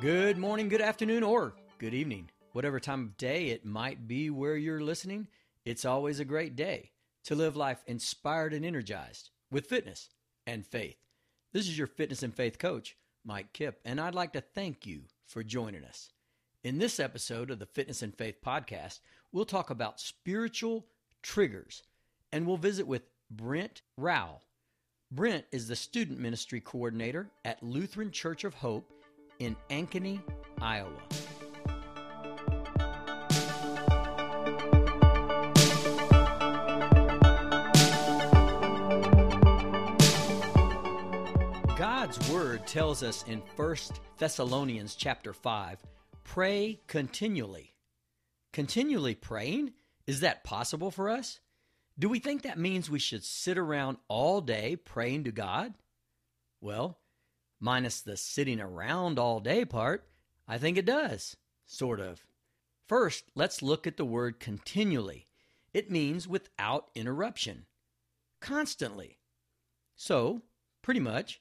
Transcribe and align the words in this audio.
Good 0.00 0.38
morning, 0.38 0.68
good 0.68 0.80
afternoon, 0.80 1.24
or 1.24 1.54
good 1.78 1.92
evening. 1.92 2.30
Whatever 2.52 2.78
time 2.78 3.02
of 3.02 3.16
day 3.16 3.48
it 3.48 3.64
might 3.64 4.06
be 4.06 4.30
where 4.30 4.54
you're 4.54 4.80
listening, 4.80 5.26
it's 5.64 5.84
always 5.84 6.20
a 6.20 6.24
great 6.24 6.54
day 6.54 6.92
to 7.24 7.34
live 7.34 7.56
life 7.56 7.82
inspired 7.84 8.54
and 8.54 8.64
energized 8.64 9.30
with 9.50 9.66
fitness 9.66 10.08
and 10.46 10.64
faith. 10.64 10.98
This 11.52 11.66
is 11.66 11.76
your 11.76 11.88
fitness 11.88 12.22
and 12.22 12.32
faith 12.32 12.60
coach, 12.60 12.96
Mike 13.24 13.52
Kipp, 13.52 13.80
and 13.84 14.00
I'd 14.00 14.14
like 14.14 14.34
to 14.34 14.40
thank 14.40 14.86
you 14.86 15.02
for 15.26 15.42
joining 15.42 15.82
us. 15.82 16.12
In 16.62 16.78
this 16.78 17.00
episode 17.00 17.50
of 17.50 17.58
the 17.58 17.66
Fitness 17.66 18.00
and 18.00 18.14
Faith 18.14 18.36
podcast, 18.40 19.00
we'll 19.32 19.46
talk 19.46 19.68
about 19.68 19.98
spiritual 19.98 20.86
triggers 21.22 21.82
and 22.30 22.46
we'll 22.46 22.56
visit 22.56 22.86
with 22.86 23.02
Brent 23.32 23.82
Rauch. 23.96 24.42
Brent 25.10 25.46
is 25.50 25.66
the 25.66 25.74
student 25.74 26.20
ministry 26.20 26.60
coordinator 26.60 27.30
at 27.44 27.64
Lutheran 27.64 28.12
Church 28.12 28.44
of 28.44 28.54
Hope 28.54 28.92
in 29.38 29.56
Ankeny, 29.70 30.20
Iowa. 30.60 30.90
God's 41.76 42.30
word 42.30 42.66
tells 42.66 43.02
us 43.02 43.24
in 43.28 43.42
1 43.56 43.76
Thessalonians 44.18 44.94
chapter 44.94 45.32
5, 45.32 45.78
pray 46.24 46.80
continually. 46.86 47.74
Continually 48.52 49.14
praying? 49.14 49.72
Is 50.06 50.20
that 50.20 50.42
possible 50.42 50.90
for 50.90 51.10
us? 51.10 51.38
Do 51.98 52.08
we 52.08 52.18
think 52.18 52.42
that 52.42 52.58
means 52.58 52.88
we 52.88 52.98
should 52.98 53.24
sit 53.24 53.58
around 53.58 53.98
all 54.08 54.40
day 54.40 54.76
praying 54.76 55.24
to 55.24 55.32
God? 55.32 55.74
Well, 56.60 56.98
minus 57.60 58.00
the 58.00 58.16
sitting 58.16 58.60
around 58.60 59.18
all 59.18 59.40
day 59.40 59.64
part, 59.64 60.08
I 60.46 60.58
think 60.58 60.76
it 60.78 60.86
does, 60.86 61.36
sort 61.66 62.00
of. 62.00 62.24
First, 62.86 63.24
let's 63.34 63.62
look 63.62 63.86
at 63.86 63.96
the 63.96 64.04
word 64.04 64.40
continually. 64.40 65.26
It 65.74 65.90
means 65.90 66.26
without 66.26 66.88
interruption, 66.94 67.66
constantly. 68.40 69.18
So, 69.94 70.42
pretty 70.82 71.00
much, 71.00 71.40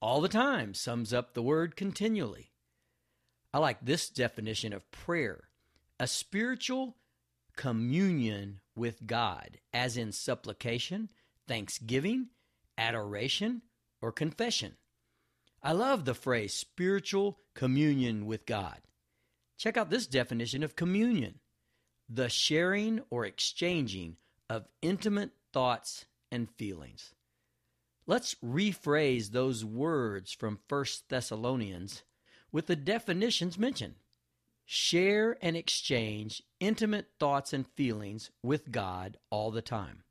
all 0.00 0.20
the 0.20 0.28
time 0.28 0.72
sums 0.72 1.12
up 1.12 1.34
the 1.34 1.42
word 1.42 1.76
continually. 1.76 2.52
I 3.52 3.58
like 3.58 3.84
this 3.84 4.08
definition 4.08 4.72
of 4.72 4.90
prayer 4.90 5.48
a 5.98 6.06
spiritual 6.06 6.96
communion 7.56 8.60
with 8.74 9.06
God, 9.06 9.58
as 9.74 9.98
in 9.98 10.12
supplication, 10.12 11.10
thanksgiving, 11.46 12.28
adoration, 12.78 13.60
or 14.00 14.10
confession. 14.10 14.76
I 15.62 15.72
love 15.72 16.04
the 16.04 16.14
phrase 16.14 16.54
spiritual 16.54 17.38
communion 17.54 18.26
with 18.26 18.46
God. 18.46 18.80
Check 19.58 19.76
out 19.76 19.90
this 19.90 20.06
definition 20.06 20.62
of 20.62 20.76
communion 20.76 21.40
the 22.12 22.28
sharing 22.28 23.00
or 23.08 23.24
exchanging 23.24 24.16
of 24.48 24.66
intimate 24.82 25.30
thoughts 25.52 26.06
and 26.32 26.50
feelings. 26.50 27.14
Let's 28.04 28.34
rephrase 28.44 29.30
those 29.30 29.64
words 29.64 30.32
from 30.32 30.58
1 30.68 30.84
Thessalonians 31.08 32.02
with 32.50 32.66
the 32.66 32.74
definitions 32.74 33.58
mentioned. 33.58 33.94
Share 34.64 35.36
and 35.40 35.56
exchange 35.56 36.42
intimate 36.58 37.08
thoughts 37.20 37.52
and 37.52 37.66
feelings 37.76 38.30
with 38.42 38.72
God 38.72 39.18
all 39.30 39.52
the 39.52 39.62
time. 39.62 40.02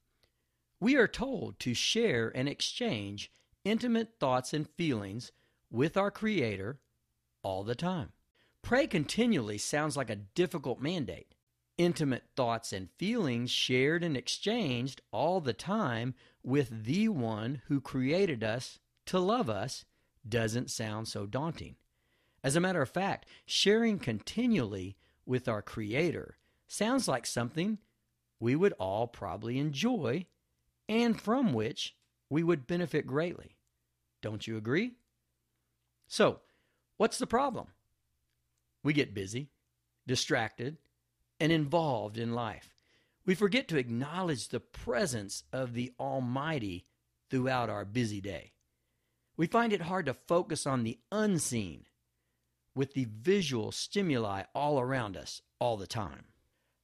We 0.80 0.96
are 0.96 1.08
told 1.08 1.60
to 1.60 1.74
share 1.74 2.32
and 2.34 2.48
exchange 2.48 3.32
intimate 3.66 4.14
thoughts 4.20 4.54
and 4.54 4.70
feelings 4.78 5.34
with 5.72 5.98
our 5.98 6.12
Creator 6.12 6.80
all 7.44 7.64
the 7.64 7.76
time. 7.76 8.12
Pray 8.62 8.88
continually 8.88 9.58
sounds 9.58 9.96
like 9.96 10.10
a 10.10 10.16
difficult 10.16 10.82
mandate. 10.82 11.34
Intimate 11.78 12.24
thoughts 12.36 12.74
and 12.74 12.92
feelings 12.98 13.52
shared 13.52 14.04
and 14.04 14.18
exchanged 14.18 15.02
all 15.12 15.40
the 15.40 15.54
time 15.54 16.14
with 16.44 16.86
the 16.86 17.08
one 17.08 17.62
who 17.68 17.80
created 17.80 18.44
us 18.44 18.80
to 19.06 19.20
love 19.20 19.50
us 19.50 19.86
doesn't 20.28 20.70
sound 20.70 21.08
so 21.08 21.26
daunting. 21.26 21.76
As 22.44 22.56
a 22.56 22.62
matter 22.62 22.82
of 22.82 22.90
fact, 22.90 23.28
sharing 23.46 23.98
continually 24.00 24.98
with 25.26 25.48
our 25.48 25.62
Creator 25.62 26.38
sounds 26.68 27.08
like 27.08 27.26
something 27.26 27.78
we 28.40 28.56
would 28.56 28.74
all 28.74 29.08
probably 29.08 29.58
enjoy 29.58 30.26
and 30.88 31.20
from 31.20 31.54
which 31.54 31.96
we 32.30 32.44
would 32.44 32.68
benefit 32.68 33.08
greatly. 33.08 33.56
Don't 34.22 34.48
you 34.48 34.58
agree? 34.58 34.94
So, 36.10 36.40
what's 36.98 37.20
the 37.20 37.28
problem? 37.28 37.68
We 38.84 38.94
get 38.94 39.14
busy, 39.14 39.52
distracted, 40.08 40.78
and 41.40 41.52
involved 41.52 42.18
in 42.18 42.34
life. 42.34 42.70
We 43.26 43.36
forget 43.36 43.68
to 43.68 43.78
acknowledge 43.78 44.50
the 44.50 44.60
presence 44.60 45.44
of 45.54 45.74
the 45.74 45.94
Almighty 46.00 46.88
throughout 47.30 47.70
our 47.70 47.86
busy 47.86 48.22
day. 48.22 48.54
We 49.38 49.46
find 49.46 49.72
it 49.72 49.84
hard 49.84 50.08
to 50.08 50.16
focus 50.16 50.66
on 50.66 50.84
the 50.84 50.98
unseen 51.12 51.86
with 52.74 52.96
the 52.96 53.06
visual 53.06 53.72
stimuli 53.72 54.44
all 54.56 54.80
around 54.80 55.16
us 55.16 55.44
all 55.60 55.78
the 55.78 55.88
time. 55.88 56.26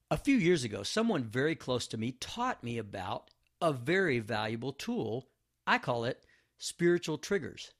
A 0.08 0.16
few 0.16 0.36
years 0.36 0.62
ago, 0.62 0.84
someone 0.84 1.24
very 1.24 1.56
close 1.56 1.88
to 1.88 1.98
me 1.98 2.12
taught 2.12 2.62
me 2.62 2.78
about 2.78 3.30
a 3.60 3.72
very 3.72 4.20
valuable 4.20 4.72
tool. 4.72 5.26
I 5.66 5.78
call 5.78 6.04
it 6.04 6.24
spiritual 6.58 7.18
triggers. 7.18 7.72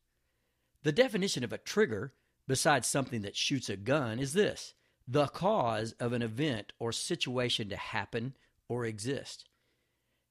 The 0.86 0.92
definition 0.92 1.42
of 1.42 1.52
a 1.52 1.58
trigger, 1.58 2.12
besides 2.46 2.86
something 2.86 3.22
that 3.22 3.34
shoots 3.34 3.68
a 3.68 3.76
gun, 3.76 4.20
is 4.20 4.34
this 4.34 4.72
the 5.08 5.26
cause 5.26 5.96
of 5.98 6.12
an 6.12 6.22
event 6.22 6.72
or 6.78 6.92
situation 6.92 7.68
to 7.70 7.76
happen 7.76 8.36
or 8.68 8.84
exist. 8.84 9.46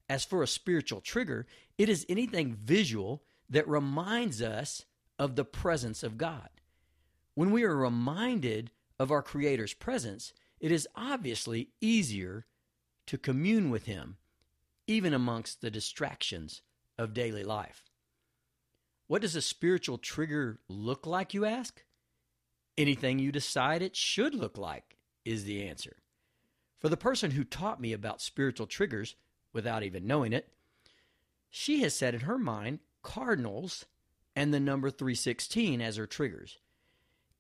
As 0.07 0.23
for 0.23 0.41
a 0.41 0.47
spiritual 0.47 1.01
trigger, 1.01 1.45
it 1.77 1.89
is 1.89 2.05
anything 2.07 2.53
visual 2.53 3.21
that 3.49 3.67
reminds 3.67 4.41
us 4.41 4.85
of 5.19 5.35
the 5.35 5.43
presence 5.43 6.03
of 6.03 6.17
God. 6.17 6.47
When 7.33 7.51
we 7.51 7.65
are 7.65 7.75
reminded 7.75 8.71
of 8.97 9.11
our 9.11 9.21
Creator's 9.21 9.73
presence, 9.73 10.31
it 10.61 10.71
is 10.71 10.87
obviously 10.95 11.71
easier 11.81 12.45
to 13.07 13.17
commune 13.17 13.71
with 13.71 13.87
Him, 13.87 14.15
even 14.87 15.13
amongst 15.13 15.59
the 15.59 15.69
distractions 15.69 16.61
of 16.97 17.13
daily 17.13 17.43
life. 17.43 17.83
What 19.07 19.21
does 19.21 19.35
a 19.35 19.41
spiritual 19.41 19.97
trigger 19.97 20.59
look 20.67 21.05
like, 21.05 21.33
you 21.33 21.45
ask? 21.45 21.83
Anything 22.77 23.19
you 23.19 23.31
decide 23.31 23.81
it 23.81 23.95
should 23.95 24.33
look 24.33 24.57
like 24.57 24.97
is 25.23 25.43
the 25.43 25.67
answer. 25.67 25.97
For 26.79 26.89
the 26.89 26.97
person 26.97 27.31
who 27.31 27.43
taught 27.43 27.79
me 27.79 27.93
about 27.93 28.21
spiritual 28.21 28.67
triggers 28.67 29.15
without 29.53 29.83
even 29.83 30.07
knowing 30.07 30.33
it, 30.33 30.51
she 31.49 31.81
has 31.81 31.95
set 31.95 32.13
in 32.13 32.21
her 32.21 32.37
mind 32.37 32.79
cardinals 33.01 33.85
and 34.35 34.53
the 34.53 34.59
number 34.59 34.89
316 34.89 35.81
as 35.81 35.95
her 35.95 36.07
triggers. 36.07 36.57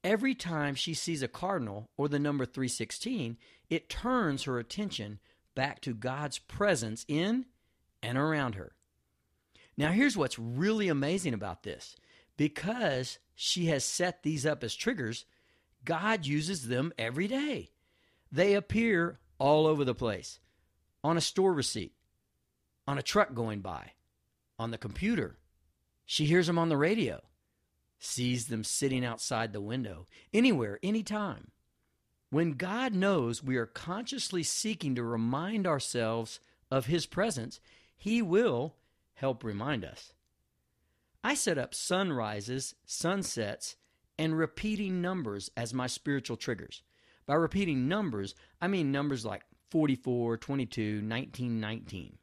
Every 0.03 0.35
time 0.35 0.75
she 0.75 0.93
sees 0.93 1.23
a 1.23 1.27
cardinal 1.27 1.89
or 1.97 2.07
the 2.07 2.19
number 2.19 2.45
316, 2.45 3.37
it 3.69 3.89
turns 3.89 4.43
her 4.43 4.59
attention 4.59 5.19
back 5.55 5.81
to 5.81 5.95
God's 5.95 6.37
presence 6.37 7.05
in 7.07 7.45
and 8.03 8.17
around 8.17 8.55
her. 8.55 8.74
Now, 9.77 9.91
here's 9.91 10.15
what's 10.15 10.39
really 10.39 10.87
amazing 10.87 11.33
about 11.33 11.63
this 11.63 11.95
because 12.37 13.19
she 13.35 13.65
has 13.67 13.83
set 13.83 14.23
these 14.23 14.45
up 14.45 14.63
as 14.63 14.75
triggers, 14.75 15.25
God 15.83 16.25
uses 16.25 16.67
them 16.67 16.93
every 16.97 17.27
day. 17.27 17.71
They 18.31 18.53
appear 18.53 19.19
all 19.37 19.67
over 19.67 19.83
the 19.83 19.95
place 19.95 20.39
on 21.03 21.17
a 21.17 21.21
store 21.21 21.53
receipt, 21.53 21.93
on 22.87 22.97
a 22.97 23.03
truck 23.03 23.33
going 23.33 23.59
by, 23.61 23.91
on 24.57 24.71
the 24.71 24.77
computer. 24.77 25.37
She 26.05 26.25
hears 26.25 26.47
them 26.47 26.57
on 26.57 26.69
the 26.69 26.77
radio, 26.77 27.21
sees 27.99 28.47
them 28.47 28.63
sitting 28.63 29.05
outside 29.05 29.53
the 29.53 29.61
window, 29.61 30.05
anywhere, 30.33 30.79
anytime. 30.81 31.51
When 32.29 32.53
God 32.53 32.93
knows 32.93 33.43
we 33.43 33.57
are 33.57 33.65
consciously 33.65 34.43
seeking 34.43 34.95
to 34.95 35.03
remind 35.03 35.67
ourselves 35.67 36.39
of 36.71 36.87
His 36.87 37.05
presence, 37.05 37.59
He 37.95 38.21
will 38.21 38.75
help 39.15 39.43
remind 39.43 39.83
us. 39.83 40.13
I 41.23 41.33
set 41.33 41.57
up 41.57 41.73
sunrises, 41.73 42.75
sunsets, 42.85 43.75
and 44.17 44.37
repeating 44.37 45.01
numbers 45.01 45.49
as 45.57 45.73
my 45.73 45.87
spiritual 45.87 46.37
triggers. 46.37 46.83
By 47.25 47.35
repeating 47.35 47.87
numbers, 47.87 48.35
I 48.61 48.67
mean 48.67 48.91
numbers 48.91 49.25
like 49.25 49.43
44, 49.71 50.37
22, 50.37 51.01
19, 51.01 51.59
19. 51.59 52.17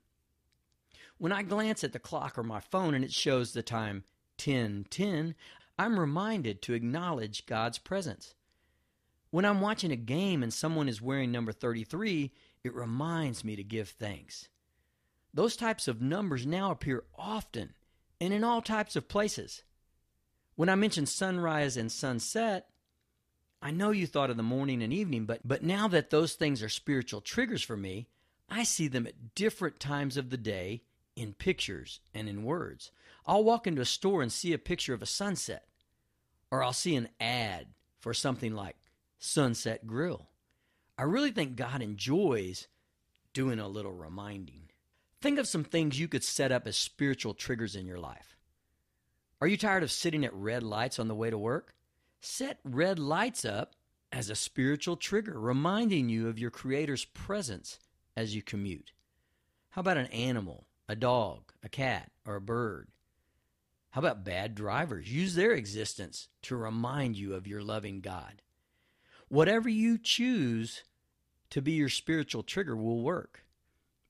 When 1.19 1.33
I 1.33 1.43
glance 1.43 1.85
at 1.85 1.93
the 1.93 1.99
clock 1.99 2.39
or 2.39 2.43
my 2.43 2.61
phone 2.61 2.94
and 2.94 3.05
it 3.05 3.12
shows 3.12 3.53
the 3.53 3.62
time 3.62 4.05
10, 4.39 4.87
10, 4.91 5.35
I'm 5.79 5.99
reminded 5.99 6.62
to 6.62 6.75
acknowledge 6.75 7.47
God's 7.47 7.79
presence. 7.79 8.35
When 9.31 9.44
I'm 9.44 9.61
watching 9.61 9.91
a 9.91 9.97
game 9.97 10.43
and 10.43 10.53
someone 10.53 10.89
is 10.89 11.03
wearing 11.03 11.33
number 11.33 11.53
33, 11.53 12.33
it 12.65 12.75
reminds 12.75 13.44
me 13.44 13.56
to 13.56 13.65
give 13.65 13.89
thanks. 13.89 14.49
Those 15.34 15.56
types 15.56 15.88
of 15.88 16.02
numbers 16.02 16.46
now 16.46 16.70
appear 16.70 17.05
often 17.17 17.75
and 18.20 18.32
in 18.32 18.44
all 18.44 18.62
types 18.62 18.96
of 18.96 19.08
places. 19.08 19.62
When 20.55 20.69
I 20.69 20.75
mention 20.75 21.06
sunrise 21.06 21.76
and 21.76 21.90
sunset, 21.90 22.69
I 23.62 23.70
know 23.70 23.90
you 23.90 24.06
thought 24.06 24.31
of 24.31 24.37
the 24.37 24.43
morning 24.43 24.82
and 24.82 24.93
evening, 24.93 25.25
but, 25.25 25.40
but 25.44 25.62
now 25.62 25.88
that 25.88 26.11
those 26.11 26.34
things 26.34 26.62
are 26.62 26.69
spiritual 26.69 27.20
triggers 27.20 27.62
for 27.62 27.76
me, 27.76 28.08
I 28.49 28.64
see 28.64 28.88
them 28.88 29.06
at 29.06 29.34
different 29.34 29.81
times 29.81 30.17
of 30.17 30.31
the 30.31 30.37
day 30.37 30.82
in 31.17 31.32
pictures 31.32 32.00
and 32.14 32.29
in 32.29 32.44
words. 32.44 32.90
I'll 33.25 33.44
walk 33.44 33.67
into 33.67 33.81
a 33.81 33.87
store 33.87 34.20
and 34.20 34.32
see 34.32 34.52
a 34.52 34.58
picture 34.58 34.94
of 34.94 35.02
a 35.02 35.06
sunset, 35.06 35.67
or 36.50 36.62
I'll 36.62 36.73
see 36.73 36.96
an 36.96 37.08
ad 37.20 37.69
for 37.99 38.12
something 38.12 38.55
like 38.55 38.76
Sunset 39.19 39.87
Grill. 39.87 40.29
I 40.99 41.05
really 41.05 41.31
think 41.31 41.56
God 41.56 41.81
enjoys 41.81 42.67
doing 43.32 43.58
a 43.58 43.69
little 43.69 43.93
reminding. 43.93 44.70
Think 45.23 45.39
of 45.39 45.47
some 45.47 45.63
things 45.63 46.01
you 46.01 46.09
could 46.09 46.25
set 46.25 46.51
up 46.51 46.67
as 46.67 46.77
spiritual 46.77 47.33
triggers 47.33 47.77
in 47.77 47.87
your 47.87 48.01
life. 48.01 48.37
Are 49.41 49.47
you 49.47 49.57
tired 49.57 49.85
of 49.85 49.93
sitting 49.93 50.25
at 50.25 50.35
red 50.35 50.65
lights 50.65 50.99
on 50.99 51.07
the 51.07 51.15
way 51.15 51.31
to 51.31 51.39
work? 51.39 51.77
Set 52.21 52.59
red 52.65 52.99
lights 52.99 53.45
up 53.45 53.77
as 54.11 54.29
a 54.29 54.35
spiritual 54.35 54.97
trigger, 54.97 55.39
reminding 55.39 56.09
you 56.09 56.27
of 56.27 56.41
your 56.41 56.51
Creator's 56.51 57.05
presence 57.05 57.79
as 58.17 58.35
you 58.35 58.43
commute. 58.43 58.91
How 59.71 59.81
about 59.81 59.97
an 59.97 60.07
animal, 60.07 60.67
a 60.89 60.97
dog, 60.97 61.53
a 61.63 61.69
cat, 61.69 62.11
or 62.27 62.35
a 62.35 62.41
bird? 62.41 62.89
How 63.91 64.01
about 64.01 64.25
bad 64.25 64.57
drivers? 64.57 65.13
Use 65.13 65.37
their 65.37 65.53
existence 65.53 66.27
to 66.43 66.57
remind 66.57 67.17
you 67.17 67.35
of 67.35 67.47
your 67.47 67.63
loving 67.63 68.01
God. 68.01 68.43
Whatever 69.29 69.69
you 69.69 69.99
choose 69.99 70.83
to 71.51 71.63
be 71.63 71.73
your 71.73 71.89
spiritual 71.89 72.43
trigger 72.43 72.77
will 72.77 73.03
work. 73.03 73.45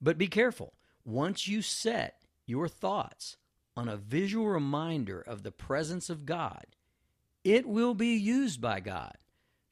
But 0.00 0.16
be 0.16 0.26
careful. 0.26 0.72
Once 1.04 1.48
you 1.48 1.62
set 1.62 2.22
your 2.46 2.68
thoughts 2.68 3.36
on 3.76 3.88
a 3.88 3.96
visual 3.96 4.48
reminder 4.48 5.20
of 5.20 5.42
the 5.42 5.50
presence 5.50 6.08
of 6.08 6.26
God, 6.26 6.64
it 7.44 7.66
will 7.66 7.94
be 7.94 8.14
used 8.14 8.60
by 8.60 8.78
God 8.80 9.16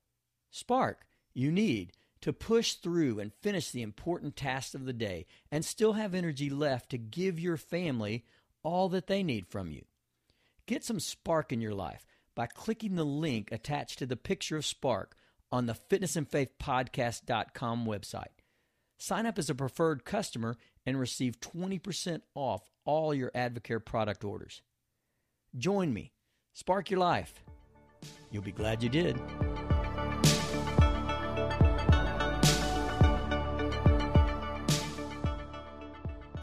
spark 0.49 1.05
you 1.33 1.51
need 1.51 1.91
to 2.21 2.33
push 2.33 2.73
through 2.73 3.19
and 3.19 3.31
finish 3.41 3.69
the 3.69 3.83
important 3.83 4.35
tasks 4.35 4.73
of 4.73 4.85
the 4.85 4.93
day 4.93 5.27
and 5.51 5.63
still 5.63 5.93
have 5.93 6.15
energy 6.15 6.49
left 6.49 6.89
to 6.89 6.97
give 6.97 7.39
your 7.39 7.57
family 7.57 8.25
all 8.63 8.89
that 8.89 9.05
they 9.05 9.21
need 9.21 9.45
from 9.47 9.71
you. 9.71 9.83
Get 10.65 10.83
some 10.83 10.99
spark 10.99 11.51
in 11.51 11.61
your 11.61 11.75
life 11.75 12.07
by 12.35 12.47
clicking 12.47 12.95
the 12.95 13.03
link 13.03 13.51
attached 13.51 13.99
to 13.99 14.07
the 14.07 14.17
picture 14.17 14.57
of 14.57 14.65
Spark 14.65 15.15
on 15.51 15.67
the 15.67 15.75
fitnessandfaithpodcast.com 15.75 17.85
website. 17.85 18.23
Sign 18.97 19.25
up 19.25 19.37
as 19.37 19.49
a 19.49 19.55
preferred 19.55 20.05
customer 20.05 20.57
and 20.85 20.99
receive 20.99 21.39
20% 21.39 22.21
off 22.33 22.69
all 22.85 23.13
your 23.13 23.31
Advocare 23.31 23.83
product 23.83 24.23
orders. 24.23 24.61
Join 25.57 25.93
me. 25.93 26.13
Spark 26.53 26.89
your 26.89 26.99
life. 26.99 27.43
You'll 28.35 28.43
be 28.43 28.51
glad 28.51 28.83
you 28.83 28.89
did. 28.89 29.15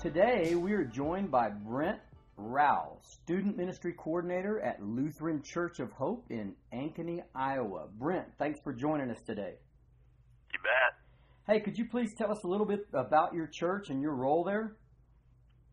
Today, 0.01 0.55
we 0.55 0.73
are 0.73 0.85
joined 0.85 1.31
by 1.31 1.51
Brent 1.51 1.99
Rauch, 2.39 2.97
Student 3.03 3.59
Ministry 3.59 3.93
Coordinator 3.93 4.59
at 4.61 4.83
Lutheran 4.83 5.43
Church 5.43 5.81
of 5.81 5.93
Hope 5.93 6.25
in 6.31 6.55
Ankeny, 6.73 7.25
Iowa. 7.35 7.89
Brent, 7.99 8.29
thanks 8.39 8.59
for 8.59 8.73
joining 8.73 9.11
us 9.11 9.21
today. 9.21 9.57
You 10.55 10.61
bet. 10.63 10.97
Hey, 11.47 11.61
could 11.61 11.77
you 11.77 11.85
please 11.85 12.15
tell 12.15 12.33
us 12.33 12.43
a 12.45 12.49
little 12.49 12.65
bit 12.65 12.87
about 12.95 13.35
your 13.35 13.49
church 13.49 13.91
and 13.91 14.01
your 14.01 14.15
role 14.15 14.45
there? 14.45 14.77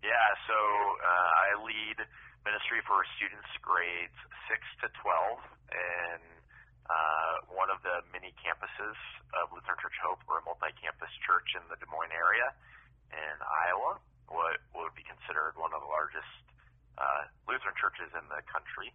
Yeah, 0.04 0.30
so 0.50 0.54
uh, 0.54 1.62
I 1.62 1.63
lead 1.63 1.95
ministry 2.44 2.83
for 2.86 3.07
students 3.16 3.48
grades 3.63 4.19
6 4.51 4.59
to 4.81 4.88
12 5.02 5.58
in 5.71 6.19
uh, 6.90 7.35
one 7.54 7.69
of 7.69 7.81
the 7.85 8.02
many 8.09 8.33
campuses 8.42 8.97
of 9.38 9.54
Lutheran 9.54 9.78
Church 9.78 9.97
Hope. 10.02 10.21
We're 10.26 10.42
a 10.42 10.45
multi 10.45 10.73
campus 10.81 11.14
church 11.26 11.54
in 11.54 11.64
the 11.69 11.78
Des 11.78 11.90
Moines 11.90 12.14
area 12.14 12.49
in 13.14 13.35
Iowa, 13.42 13.97
what 14.30 14.61
would 14.78 14.94
be 14.94 15.06
considered 15.06 15.57
one 15.57 15.73
of 15.73 15.81
the 15.81 15.90
largest 15.90 16.30
uh, 16.97 17.26
Lutheran 17.49 17.73
churches 17.78 18.09
in 18.14 18.26
the 18.30 18.42
country, 18.49 18.94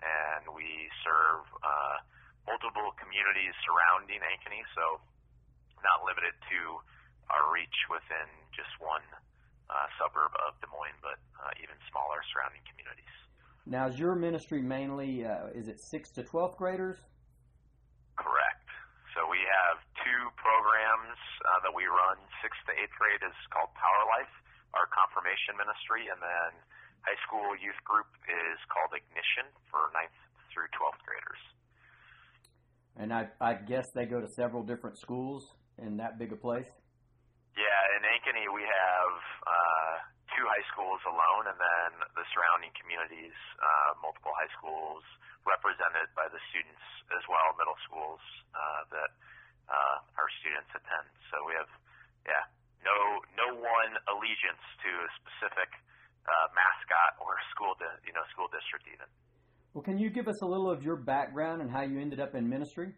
and 0.00 0.48
we 0.52 0.88
serve 1.04 1.44
uh, 1.60 1.96
multiple 2.48 2.92
communities 2.96 3.52
surrounding 3.64 4.20
Ankeny, 4.24 4.64
so 4.72 5.00
not 5.84 6.04
limited 6.04 6.36
to 6.48 6.80
our 7.28 7.44
reach 7.52 7.88
within 7.88 8.28
just 8.52 8.72
one 8.80 9.04
uh, 9.68 9.86
suburb 10.00 10.32
of 10.48 10.56
Des 10.60 10.70
Moines, 10.72 10.98
but 11.04 11.20
uh, 11.40 11.52
even 11.62 11.76
smaller 11.92 12.24
surrounding 12.32 12.64
communities. 12.68 13.14
Now, 13.66 13.86
is 13.88 13.98
your 13.98 14.14
ministry 14.14 14.62
mainly 14.62 15.24
uh, 15.24 15.52
is 15.54 15.68
it 15.68 15.80
six 15.80 16.10
to 16.16 16.22
twelfth 16.22 16.56
graders? 16.56 16.98
Correct. 18.16 18.66
So 19.14 19.26
we 19.28 19.40
have 19.42 19.76
two 20.00 20.22
programs 20.38 21.18
uh, 21.44 21.60
that 21.66 21.74
we 21.74 21.84
run. 21.84 22.16
Sixth 22.40 22.60
to 22.66 22.72
eighth 22.72 22.94
grade 22.96 23.20
is 23.20 23.36
called 23.52 23.72
Power 23.76 24.04
Life, 24.08 24.32
our 24.72 24.88
confirmation 24.88 25.58
ministry, 25.60 26.08
and 26.08 26.18
then 26.22 26.50
high 27.04 27.20
school 27.24 27.56
youth 27.56 27.78
group 27.84 28.08
is 28.28 28.58
called 28.68 28.92
Ignition 28.92 29.48
for 29.72 29.88
ninth 29.96 30.14
through 30.52 30.68
12th 30.76 31.00
graders. 31.06 31.42
And 32.98 33.14
I, 33.14 33.30
I 33.40 33.54
guess 33.54 33.88
they 33.94 34.04
go 34.04 34.20
to 34.20 34.28
several 34.28 34.62
different 34.62 34.98
schools 34.98 35.54
in 35.78 35.96
that 35.96 36.18
big 36.18 36.32
a 36.32 36.36
place? 36.36 36.68
Yeah, 37.56 37.80
in 37.96 38.02
Ankeny 38.04 38.46
we 38.52 38.62
have 38.62 39.14
uh, 39.42 39.79
two 40.40 40.48
high 40.48 40.64
schools 40.72 41.04
alone, 41.04 41.52
and 41.52 41.58
then 41.60 41.90
the 42.16 42.24
surrounding 42.32 42.72
communities, 42.80 43.36
uh, 43.60 44.00
multiple 44.00 44.32
high 44.32 44.48
schools 44.56 45.04
represented 45.44 46.08
by 46.16 46.24
the 46.32 46.40
students 46.48 46.80
as 47.12 47.20
well, 47.28 47.52
middle 47.60 47.76
schools 47.84 48.24
uh, 48.56 48.88
that 48.88 49.12
uh, 49.68 50.16
our 50.16 50.32
students 50.40 50.72
attend. 50.72 51.04
So 51.28 51.44
we 51.44 51.52
have, 51.60 51.68
yeah, 52.24 52.48
no 52.80 52.96
no 53.36 53.52
one 53.60 53.92
allegiance 54.08 54.64
to 54.80 54.90
a 55.04 55.08
specific 55.20 55.68
uh, 56.24 56.48
mascot 56.56 57.20
or 57.20 57.36
school, 57.52 57.76
di- 57.76 58.00
you 58.08 58.16
know, 58.16 58.24
school 58.32 58.48
district 58.48 58.88
even. 58.88 59.08
Well, 59.76 59.84
can 59.84 60.00
you 60.00 60.08
give 60.08 60.24
us 60.24 60.40
a 60.40 60.48
little 60.48 60.72
of 60.72 60.80
your 60.80 60.96
background 60.96 61.60
and 61.60 61.68
how 61.68 61.84
you 61.84 62.00
ended 62.00 62.18
up 62.18 62.32
in 62.32 62.48
ministry? 62.48 62.96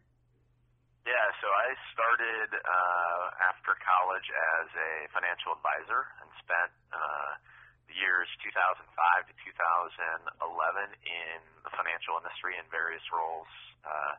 Yeah, 1.02 1.26
so 1.42 1.50
I 1.50 1.74
started 1.90 2.54
uh, 2.54 3.48
after 3.50 3.74
college 3.82 4.28
as 4.30 4.68
a 4.70 4.92
financial 5.10 5.50
advisor 5.58 6.06
and 6.22 6.30
spent 6.38 6.70
uh, 6.94 7.32
the 7.90 7.94
years 7.98 8.30
2005 8.38 8.86
to 9.26 9.34
2011 9.34 10.30
in 11.02 11.38
the 11.66 11.72
financial 11.74 12.22
industry 12.22 12.54
in 12.54 12.62
various 12.70 13.02
roles. 13.10 13.50
Uh, 13.82 14.14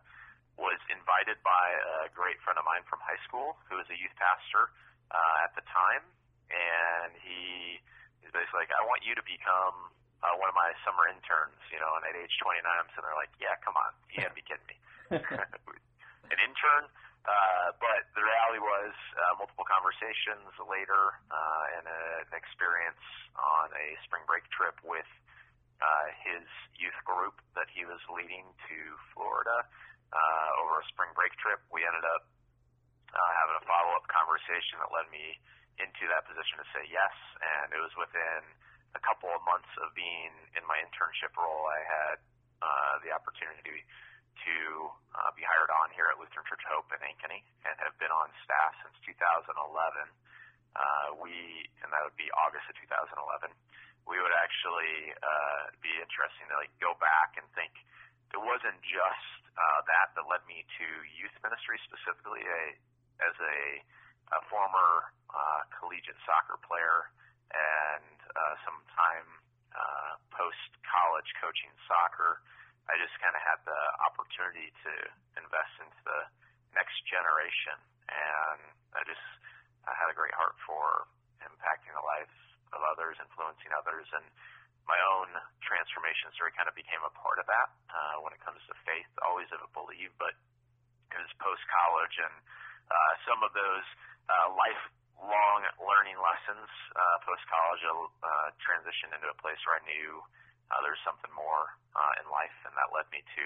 was 0.58 0.78
invited 0.94 1.42
by 1.42 1.66
a 2.06 2.14
great 2.14 2.38
friend 2.46 2.62
of 2.62 2.66
mine 2.66 2.86
from 2.86 3.02
high 3.02 3.18
school 3.26 3.58
who 3.66 3.80
was 3.82 3.90
a 3.90 3.98
youth 3.98 4.14
pastor 4.22 4.70
uh, 5.10 5.46
at 5.46 5.52
the 5.58 5.66
time, 5.66 6.06
and 6.54 7.10
he 7.26 7.82
he's 8.22 8.30
basically 8.30 8.70
like, 8.70 8.74
I 8.74 8.86
want 8.86 9.02
you 9.02 9.18
to 9.18 9.26
become 9.26 9.90
uh, 10.22 10.38
one 10.38 10.48
of 10.48 10.56
my 10.56 10.72
summer 10.86 11.10
interns, 11.10 11.58
you 11.74 11.82
know, 11.82 11.90
and 11.98 12.06
at 12.06 12.14
age 12.14 12.32
29, 12.38 12.62
I'm 12.62 12.86
sitting 12.94 13.08
there 13.10 13.18
like, 13.18 13.34
yeah, 13.42 13.58
come 13.66 13.74
on, 13.76 13.92
you 14.14 14.22
gotta 14.22 14.38
be 14.38 14.46
kidding 14.46 14.68
me. 14.70 14.78
An 16.32 16.40
intern? 16.40 16.88
Uh, 17.24 17.72
but 17.80 18.04
the 18.20 18.24
reality 18.24 18.60
was 18.60 18.92
uh, 19.16 19.40
multiple 19.40 19.64
conversations 19.64 20.44
later 20.60 21.16
uh, 21.32 21.76
and 21.80 21.88
a, 21.88 22.02
an 22.28 22.36
experience 22.36 23.00
on 23.40 23.72
a 23.72 23.96
spring 24.04 24.28
break 24.28 24.44
trip 24.52 24.76
with 24.84 25.08
uh, 25.80 26.08
his 26.20 26.44
youth 26.76 27.00
group 27.08 27.40
that 27.56 27.72
he 27.72 27.88
was 27.88 28.00
leading 28.12 28.44
to 28.68 28.78
Florida 29.16 29.64
uh, 30.12 30.62
over 30.64 30.84
a 30.84 30.86
spring 30.92 31.16
break 31.16 31.32
trip. 31.40 31.64
We 31.72 31.88
ended 31.88 32.04
up 32.04 32.28
uh, 33.16 33.32
having 33.40 33.56
a 33.56 33.64
follow 33.72 33.96
up 33.96 34.04
conversation 34.12 34.84
that 34.84 34.92
led 34.92 35.08
me 35.08 35.40
into 35.80 36.06
that 36.12 36.28
position 36.28 36.60
to 36.60 36.68
say 36.76 36.84
yes, 36.92 37.16
and 37.40 37.72
it 37.72 37.80
was 37.80 37.96
within 37.96 38.44
a 38.94 39.02
couple 39.02 39.32
of 39.34 39.42
months 39.48 39.70
of 39.82 39.90
being 39.98 40.34
in 40.54 40.64
my 40.70 40.78
internship 40.86 41.34
role, 41.34 41.66
I 41.66 41.82
had 41.82 42.18
uh, 42.62 42.94
the 43.02 43.10
opportunity 43.10 43.82
to 44.34 44.58
uh, 45.14 45.32
be 45.38 45.46
hired 45.46 45.70
on 45.70 45.94
here 45.94 46.10
at 46.10 46.18
Lutheran 46.18 46.46
Church 46.50 46.64
Hope 46.68 46.90
in 46.92 47.00
Ankeny 47.02 47.42
and 47.64 47.74
have 47.82 47.96
been 48.02 48.12
on 48.12 48.34
staff 48.44 48.74
since 48.82 48.96
2011. 49.06 49.54
Uh, 50.74 51.18
we, 51.22 51.70
and 51.86 51.94
that 51.94 52.02
would 52.02 52.18
be 52.18 52.28
August 52.34 52.66
of 52.70 52.76
2011. 52.82 53.54
We 54.10 54.18
would 54.20 54.36
actually 54.36 55.14
uh, 55.22 55.72
be 55.80 55.94
interesting 56.02 56.50
to 56.50 56.56
like 56.60 56.74
go 56.82 56.98
back 56.98 57.38
and 57.38 57.46
think 57.54 57.72
it 58.34 58.42
wasn't 58.42 58.82
just 58.82 59.30
uh, 59.54 59.80
that 59.86 60.18
that 60.18 60.26
led 60.26 60.42
me 60.50 60.66
to 60.66 60.86
youth 61.14 61.36
ministry 61.46 61.78
specifically. 61.86 62.42
A, 62.42 62.64
as 63.22 63.36
a, 63.38 63.60
a 64.34 64.40
former 64.50 65.14
uh, 65.30 65.62
collegiate 65.78 66.18
soccer 66.26 66.58
player 66.66 67.14
and 67.54 68.18
uh, 68.34 68.56
some 68.66 68.80
time 68.98 69.28
uh, 69.74 70.18
post 70.34 70.70
college 70.86 71.30
coaching 71.42 71.70
soccer. 71.86 72.42
I 72.94 73.02
just 73.02 73.18
kind 73.18 73.34
of 73.34 73.42
had 73.42 73.58
the 73.66 73.82
opportunity 74.06 74.70
to 74.86 74.92
invest 75.42 75.74
into 75.82 75.98
the 76.06 76.22
next 76.78 76.94
generation, 77.10 77.74
and 78.06 78.62
I 78.94 79.02
just 79.10 79.26
I 79.90 79.98
had 79.98 80.14
a 80.14 80.16
great 80.16 80.38
heart 80.38 80.54
for 80.62 81.10
impacting 81.42 81.90
the 81.90 82.06
lives 82.06 82.38
of 82.70 82.86
others, 82.86 83.18
influencing 83.18 83.74
others, 83.74 84.06
and 84.14 84.22
my 84.86 85.02
own 85.10 85.26
transformation 85.66 86.30
story 86.38 86.54
kind 86.54 86.70
of 86.70 86.78
became 86.78 87.02
a 87.02 87.10
part 87.18 87.42
of 87.42 87.50
that 87.50 87.74
uh, 87.90 88.22
when 88.22 88.30
it 88.30 88.42
comes 88.46 88.62
to 88.70 88.78
faith. 88.86 89.10
Always 89.26 89.50
have 89.50 89.66
believed, 89.74 90.14
but 90.22 90.38
it 91.10 91.18
was 91.18 91.34
post 91.42 91.66
college, 91.74 92.16
and 92.22 92.36
uh, 92.94 93.14
some 93.26 93.42
of 93.42 93.58
those 93.58 93.88
uh, 94.30 94.54
lifelong 94.54 95.66
learning 95.82 96.22
lessons 96.22 96.70
uh, 96.94 97.18
post 97.26 97.42
college 97.50 97.82
uh, 97.90 98.54
transitioned 98.62 99.18
into 99.18 99.34
a 99.34 99.38
place 99.42 99.58
where 99.66 99.82
I 99.82 99.84
knew 99.90 100.22
uh, 100.72 100.80
there's 100.86 101.02
something 101.04 101.32
more 101.36 101.74
uh, 101.96 102.22
in 102.24 102.26
life, 102.32 102.56
and 102.68 102.74
that 102.78 102.94
led 102.94 103.08
me 103.10 103.26
to 103.40 103.46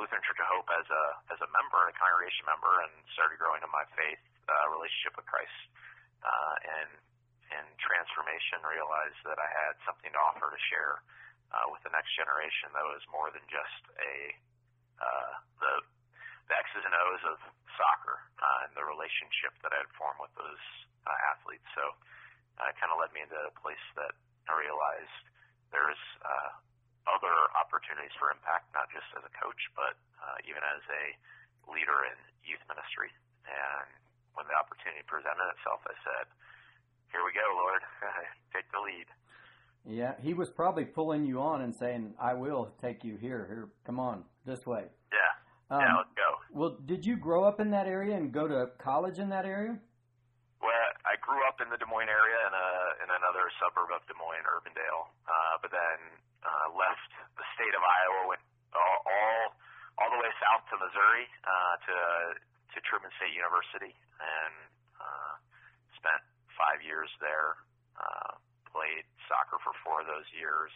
Lutheran 0.00 0.24
Church 0.24 0.40
of 0.40 0.48
Hope 0.48 0.68
as 0.72 0.88
a 0.88 1.04
as 1.34 1.38
a 1.44 1.48
member, 1.52 1.80
a 1.86 1.94
congregation 1.94 2.48
member, 2.48 2.72
and 2.88 2.92
started 3.12 3.36
growing 3.36 3.60
in 3.60 3.70
my 3.70 3.84
faith 3.92 4.22
uh, 4.48 4.66
relationship 4.72 5.14
with 5.14 5.28
Christ. 5.28 5.60
Uh, 6.20 6.56
and 6.80 6.90
in 7.50 7.64
transformation, 7.80 8.62
realized 8.62 9.20
that 9.26 9.40
I 9.40 9.48
had 9.48 9.74
something 9.84 10.12
to 10.12 10.20
offer 10.20 10.52
to 10.52 10.60
share 10.70 11.02
uh, 11.50 11.66
with 11.68 11.82
the 11.82 11.92
next 11.92 12.14
generation 12.14 12.70
that 12.72 12.86
was 12.86 13.02
more 13.10 13.28
than 13.34 13.42
just 13.50 13.82
a 13.98 14.14
uh, 15.00 15.32
the 15.58 15.72
the 16.50 16.54
X's 16.58 16.82
and 16.82 16.94
O's 16.94 17.22
of 17.30 17.38
soccer 17.78 18.18
uh, 18.42 18.66
and 18.66 18.72
the 18.74 18.82
relationship 18.82 19.54
that 19.62 19.70
I 19.70 19.86
had 19.86 19.90
formed 19.94 20.18
with 20.18 20.34
those 20.34 20.64
uh, 21.06 21.18
athletes. 21.30 21.66
So 21.78 21.94
uh, 22.58 22.70
it 22.70 22.76
kind 22.82 22.90
of 22.90 22.98
led 22.98 23.14
me 23.14 23.22
into 23.22 23.38
a 23.38 23.54
place 23.62 23.80
that 23.94 24.12
I 24.50 24.52
realized 24.58 25.24
there's 25.70 26.02
uh, 26.22 26.50
other 27.08 27.34
opportunities 27.56 28.12
for 28.18 28.30
impact, 28.30 28.70
not 28.74 28.90
just 28.92 29.06
as 29.16 29.22
a 29.24 29.32
coach, 29.38 29.58
but 29.74 29.94
uh, 30.20 30.38
even 30.46 30.60
as 30.62 30.82
a 30.90 31.04
leader 31.70 32.06
in 32.06 32.18
youth 32.44 32.62
ministry. 32.66 33.10
And 33.46 33.88
when 34.34 34.46
the 34.46 34.56
opportunity 34.56 35.02
presented 35.06 35.46
itself, 35.56 35.82
I 35.86 35.96
said, 36.02 36.26
"Here 37.10 37.22
we 37.24 37.32
go, 37.34 37.46
Lord, 37.56 37.82
take 38.54 38.68
the 38.70 38.82
lead." 38.82 39.08
Yeah, 39.88 40.14
he 40.20 40.34
was 40.34 40.50
probably 40.50 40.84
pulling 40.84 41.24
you 41.24 41.40
on 41.40 41.62
and 41.62 41.74
saying, 41.74 42.14
"I 42.20 42.34
will 42.34 42.70
take 42.82 43.02
you 43.02 43.16
here. 43.16 43.46
Here, 43.48 43.68
come 43.86 43.98
on, 43.98 44.24
this 44.44 44.66
way." 44.66 44.90
Yeah. 45.10 45.32
Um, 45.70 45.80
yeah, 45.80 45.96
let's 45.96 46.14
go. 46.18 46.30
Well, 46.52 46.76
did 46.84 47.06
you 47.06 47.16
grow 47.16 47.44
up 47.44 47.60
in 47.60 47.70
that 47.70 47.86
area 47.86 48.16
and 48.16 48.32
go 48.32 48.48
to 48.48 48.70
college 48.78 49.18
in 49.18 49.30
that 49.30 49.46
area? 49.46 49.78
Well, 50.60 50.88
I 51.06 51.16
grew 51.22 51.40
up 51.46 51.62
in 51.62 51.70
the 51.70 51.78
Des 51.78 51.88
Moines 51.88 52.10
area 52.10 52.36
in 52.44 52.52
a 52.52 52.68
in 52.76 52.79
another 53.30 53.46
suburb 53.62 53.94
of 53.94 54.02
Des 54.10 54.18
Moines, 54.18 54.42
Urbandale, 54.42 55.06
uh, 55.30 55.54
but 55.62 55.70
then 55.70 55.98
uh, 56.42 56.66
left 56.74 57.14
the 57.38 57.46
state 57.54 57.70
of 57.78 57.82
Iowa, 57.86 58.34
went 58.34 58.42
all 58.74 58.98
all, 59.06 59.42
all 60.02 60.10
the 60.10 60.18
way 60.18 60.26
south 60.42 60.66
to 60.74 60.76
Missouri 60.82 61.30
uh, 61.46 61.74
to 61.86 61.96
to 62.74 62.76
Truman 62.90 63.14
State 63.22 63.30
University, 63.30 63.94
and 64.18 64.54
uh, 64.98 65.34
spent 65.94 66.18
five 66.58 66.82
years 66.82 67.06
there. 67.22 67.54
Uh, 67.94 68.34
played 68.74 69.06
soccer 69.30 69.62
for 69.62 69.74
four 69.86 70.02
of 70.02 70.10
those 70.10 70.26
years. 70.34 70.74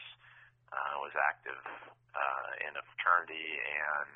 Uh, 0.71 1.03
was 1.03 1.15
active 1.15 1.59
uh, 2.15 2.51
in 2.67 2.75
a 2.75 2.83
fraternity 2.95 3.51
and 3.63 4.11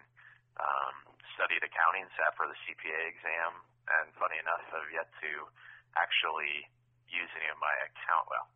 um, 0.62 0.94
studied 1.34 1.62
accounting, 1.62 2.06
sat 2.14 2.34
for 2.38 2.46
the 2.46 2.58
CPA 2.66 3.02
exam, 3.14 3.50
and 3.98 4.10
funny 4.18 4.38
enough, 4.42 4.62
I've 4.74 4.90
yet 4.90 5.06
to 5.22 5.46
actually 5.94 6.66
use 7.10 7.30
any 7.36 7.48
of 7.50 7.58
my 7.58 7.74
account. 7.88 8.28
Well, 8.28 8.46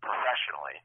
professionally, 0.00 0.80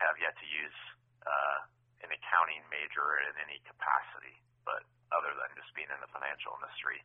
have 0.00 0.16
yet 0.20 0.36
to 0.36 0.46
use 0.48 0.78
uh, 1.24 1.58
an 2.04 2.10
accounting 2.12 2.62
major 2.68 3.20
in 3.24 3.34
any 3.40 3.60
capacity. 3.64 4.36
But 4.64 4.84
other 5.14 5.32
than 5.32 5.48
just 5.56 5.70
being 5.72 5.88
in 5.88 6.00
the 6.02 6.10
financial 6.10 6.56
industry, 6.60 7.00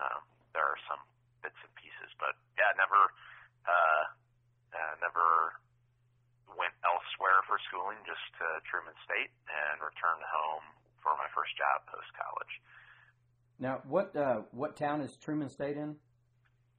um, 0.00 0.22
there 0.56 0.64
are 0.64 0.80
some 0.88 1.02
bits 1.44 1.58
and 1.60 1.72
pieces. 1.76 2.10
But 2.16 2.38
yeah, 2.56 2.72
never, 2.78 3.00
uh, 3.66 4.04
uh, 4.72 4.94
never 5.02 5.58
went 6.56 6.74
elsewhere 6.82 7.42
for 7.46 7.60
schooling, 7.70 8.00
just 8.06 8.22
to 8.42 8.46
Truman 8.66 8.96
State, 9.06 9.30
and 9.46 9.78
returned 9.78 10.24
home 10.24 10.66
for 10.98 11.14
my 11.16 11.28
first 11.32 11.54
job 11.56 11.86
post 11.88 12.10
college. 12.16 12.54
Now, 13.60 13.84
what 13.86 14.16
uh, 14.16 14.48
what 14.50 14.74
town 14.74 15.00
is 15.00 15.16
Truman 15.16 15.48
State 15.48 15.76
in? 15.76 15.96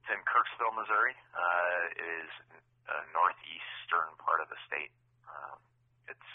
It's 0.02 0.10
in 0.10 0.18
Kirksville, 0.26 0.74
Missouri. 0.74 1.14
Uh, 1.30 1.94
it 1.94 2.02
is 2.26 2.32
a 2.90 3.06
northeastern 3.14 4.10
part 4.18 4.42
of 4.42 4.50
the 4.50 4.58
state. 4.66 4.90
Um, 5.30 5.62
it's 6.10 6.32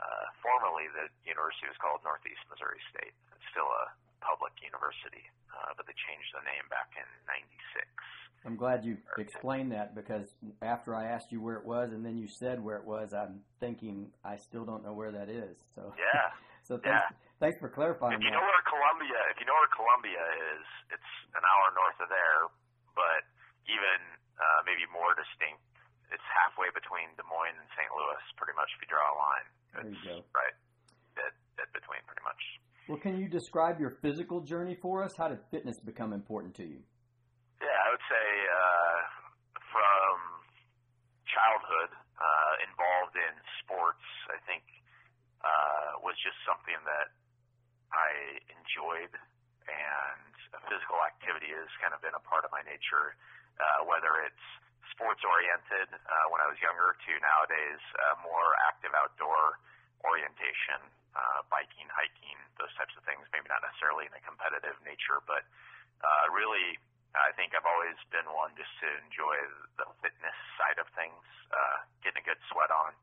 uh, 0.00 0.26
formerly 0.40 0.88
the 0.96 1.12
university 1.28 1.68
was 1.68 1.76
called 1.76 2.00
Northeast 2.08 2.40
Missouri 2.48 2.80
State. 2.88 3.12
It's 3.36 3.44
still 3.52 3.68
a 3.68 3.92
public 4.24 4.56
university, 4.64 5.28
uh, 5.52 5.76
but 5.76 5.84
they 5.84 5.92
changed 6.08 6.32
the 6.32 6.40
name 6.48 6.64
back 6.72 6.88
in 6.96 7.04
'96. 7.28 7.84
I'm 8.48 8.56
glad 8.56 8.80
you 8.80 8.96
explained 9.20 9.76
that 9.76 9.92
because 9.92 10.32
after 10.64 10.96
I 10.96 11.12
asked 11.12 11.28
you 11.28 11.44
where 11.44 11.60
it 11.60 11.66
was 11.68 11.92
and 11.92 12.00
then 12.00 12.16
you 12.16 12.24
said 12.24 12.64
where 12.64 12.80
it 12.80 12.86
was, 12.88 13.12
I'm 13.12 13.44
thinking 13.60 14.08
I 14.24 14.40
still 14.40 14.64
don't 14.64 14.80
know 14.80 14.96
where 14.96 15.12
that 15.12 15.28
is. 15.28 15.60
So 15.76 15.92
yeah, 16.00 16.32
so 16.64 16.80
thanks, 16.80 17.12
yeah. 17.12 17.16
thanks 17.44 17.60
for 17.60 17.68
clarifying. 17.68 18.16
If 18.16 18.24
you 18.24 18.32
that. 18.32 18.40
know 18.40 18.46
where 18.48 18.64
Columbia, 18.64 19.20
if 19.28 19.36
you 19.36 19.44
know 19.44 19.52
where 19.60 19.68
Columbia 19.76 20.24
is, 20.56 20.64
it's 20.96 21.12
an 21.36 21.44
hour 21.44 21.76
north 21.76 22.00
of 22.00 22.08
there, 22.08 22.48
even 23.70 23.98
uh, 24.36 24.60
maybe 24.66 24.82
more 24.90 25.14
distinct, 25.14 25.62
it's 26.10 26.26
halfway 26.26 26.68
between 26.74 27.14
Des 27.14 27.26
Moines 27.30 27.54
and 27.54 27.70
St. 27.78 27.90
Louis. 27.94 28.22
Pretty 28.34 28.54
much, 28.58 28.70
if 28.74 28.82
you 28.82 28.90
draw 28.90 29.06
a 29.06 29.16
line, 29.16 29.46
there 29.74 29.86
you 29.86 30.00
go. 30.02 30.16
Right, 30.34 30.56
dead, 31.14 31.32
dead 31.54 31.70
between, 31.70 32.02
pretty 32.10 32.24
much. 32.26 32.42
Well, 32.90 32.98
can 32.98 33.14
you 33.14 33.30
describe 33.30 33.78
your 33.78 33.94
physical 34.02 34.42
journey 34.42 34.74
for 34.74 35.06
us? 35.06 35.14
How 35.14 35.30
did 35.30 35.38
fitness 35.54 35.78
become 35.78 36.10
important 36.10 36.58
to 36.58 36.66
you? 36.66 36.82
Yeah, 37.62 37.78
I 37.86 37.88
would 37.94 38.06
say 38.10 38.26
uh, 38.50 39.00
from 39.70 40.14
childhood, 41.30 41.94
uh, 42.18 42.54
involved 42.66 43.14
in 43.14 43.34
sports, 43.62 44.02
I 44.28 44.42
think 44.44 44.66
uh, 45.40 46.02
was 46.02 46.18
just 46.20 46.36
something 46.42 46.76
that 46.84 47.14
I 47.94 48.42
enjoyed, 48.50 49.14
and 49.70 50.30
physical 50.66 50.98
activity 51.06 51.54
has 51.54 51.70
kind 51.78 51.94
of 51.94 52.02
been 52.02 52.14
a 52.14 52.24
part 52.26 52.42
of 52.42 52.50
my 52.50 52.62
nature, 52.66 53.14
uh, 53.60 53.84
whether 53.84 54.24
it's 54.24 54.46
sports 54.96 55.20
oriented 55.20 55.92
uh, 55.92 56.26
when 56.32 56.40
I 56.40 56.48
was 56.48 56.56
younger 56.64 56.96
to 56.96 57.12
nowadays 57.20 57.82
uh, 58.00 58.20
more 58.24 58.56
active 58.68 58.92
outdoor 58.96 59.60
orientation, 60.04 60.80
uh, 61.12 61.44
biking, 61.52 61.88
hiking, 61.92 62.36
those 62.56 62.72
types 62.80 62.96
of 62.96 63.04
things. 63.04 63.20
Maybe 63.32 63.48
not 63.52 63.60
necessarily 63.60 64.08
in 64.08 64.14
a 64.16 64.22
competitive 64.24 64.76
nature, 64.84 65.20
but 65.28 65.44
uh, 66.00 66.24
really 66.32 66.80
I 67.14 67.34
think 67.34 67.58
I've 67.58 67.66
always 67.66 67.98
been 68.14 68.26
one 68.30 68.54
just 68.54 68.70
to 68.86 68.88
enjoy 69.02 69.34
the 69.82 69.86
fitness 69.98 70.38
side 70.54 70.78
of 70.78 70.86
things, 70.94 71.18
uh, 71.50 71.82
getting 72.06 72.22
a 72.22 72.26
good 72.26 72.38
sweat 72.54 72.70
on. 72.70 72.94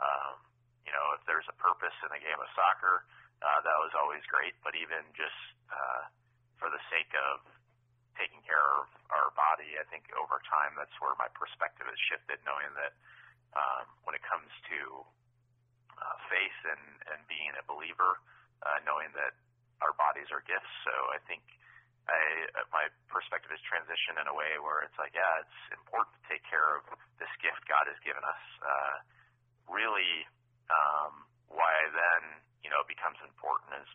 Um, 0.00 0.40
you 0.88 0.92
know, 0.96 1.06
if 1.12 1.22
there's 1.28 1.44
a 1.44 1.56
purpose 1.60 1.92
in 2.00 2.08
a 2.08 2.20
game 2.20 2.40
of 2.40 2.48
soccer, 2.56 3.04
uh, 3.44 3.60
that 3.60 3.78
was 3.84 3.92
always 3.92 4.24
great. 4.32 4.56
But 4.64 4.72
even 4.80 5.04
just 5.12 5.36
uh, 5.68 6.08
for 6.56 6.72
the 6.72 6.80
sake 6.88 7.12
of 7.12 7.44
taking 8.20 8.44
care 8.44 8.68
of 8.76 8.86
our 9.08 9.32
body, 9.32 9.80
I 9.80 9.88
think 9.88 10.04
over 10.12 10.44
time 10.44 10.76
that's 10.76 10.92
where 11.00 11.16
my 11.16 11.32
perspective 11.32 11.88
has 11.88 12.00
shifted, 12.12 12.36
knowing 12.44 12.68
that 12.76 12.92
um, 13.56 13.88
when 14.04 14.12
it 14.12 14.20
comes 14.22 14.52
to 14.68 14.80
uh, 15.96 16.16
faith 16.28 16.58
and, 16.68 16.84
and 17.16 17.20
being 17.26 17.50
a 17.56 17.64
believer, 17.64 18.20
uh, 18.60 18.78
knowing 18.84 19.08
that 19.16 19.32
our 19.80 19.96
bodies 19.96 20.28
are 20.28 20.44
gifts. 20.44 20.70
So 20.84 20.92
I 21.10 21.18
think 21.24 21.40
I, 22.04 22.20
uh, 22.60 22.68
my 22.70 22.92
perspective 23.08 23.48
is 23.50 23.60
transition 23.64 24.20
in 24.20 24.28
a 24.28 24.34
way 24.36 24.60
where 24.60 24.84
it's 24.84 24.96
like, 25.00 25.16
yeah, 25.16 25.40
it's 25.40 25.60
important 25.72 26.12
to 26.20 26.24
take 26.28 26.44
care 26.44 26.76
of 26.76 26.84
this 27.16 27.32
gift 27.40 27.64
God 27.64 27.88
has 27.88 27.96
given 28.04 28.20
us. 28.20 28.44
Uh, 28.60 28.96
really, 29.72 30.28
um, 30.68 31.24
why 31.48 31.72
then, 31.90 32.44
you 32.60 32.68
know, 32.68 32.84
it 32.84 32.88
becomes 32.90 33.16
important 33.24 33.80
is 33.80 33.90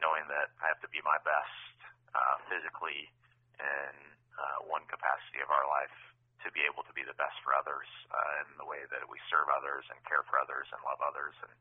knowing 0.00 0.24
that 0.32 0.50
I 0.64 0.72
have 0.72 0.80
to 0.80 0.90
be 0.90 1.04
my 1.04 1.20
best 1.22 1.76
uh, 2.16 2.36
physically 2.48 3.12
in 3.60 3.92
uh, 4.36 4.58
one 4.66 4.84
capacity 4.88 5.44
of 5.44 5.50
our 5.52 5.66
life 5.68 5.94
to 6.40 6.48
be 6.56 6.64
able 6.64 6.80
to 6.88 6.94
be 6.96 7.04
the 7.04 7.16
best 7.20 7.36
for 7.44 7.52
others 7.52 7.84
uh, 8.08 8.42
in 8.44 8.48
the 8.56 8.64
way 8.64 8.80
that 8.88 9.04
we 9.04 9.20
serve 9.28 9.44
others 9.52 9.84
and 9.92 10.00
care 10.08 10.24
for 10.24 10.40
others 10.40 10.64
and 10.72 10.80
love 10.88 11.00
others. 11.04 11.36
And 11.44 11.52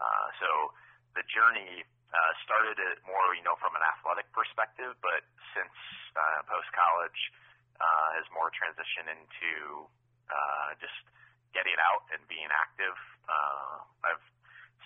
uh, 0.00 0.28
so 0.40 0.48
the 1.12 1.24
journey 1.28 1.84
uh, 1.84 2.32
started 2.48 2.80
it 2.80 3.04
more, 3.04 3.36
you 3.36 3.44
know, 3.44 3.58
from 3.60 3.76
an 3.76 3.84
athletic 3.84 4.24
perspective, 4.32 4.96
but 5.04 5.22
since 5.52 5.76
uh, 6.16 6.40
post 6.48 6.70
college 6.72 7.20
uh, 7.76 8.08
has 8.16 8.26
more 8.32 8.48
transitioned 8.54 9.12
into 9.12 9.84
uh, 10.30 10.72
just 10.80 10.96
getting 11.52 11.76
out 11.78 12.06
and 12.10 12.22
being 12.26 12.50
active. 12.50 12.96
Uh, 13.28 13.84
I've 14.08 14.26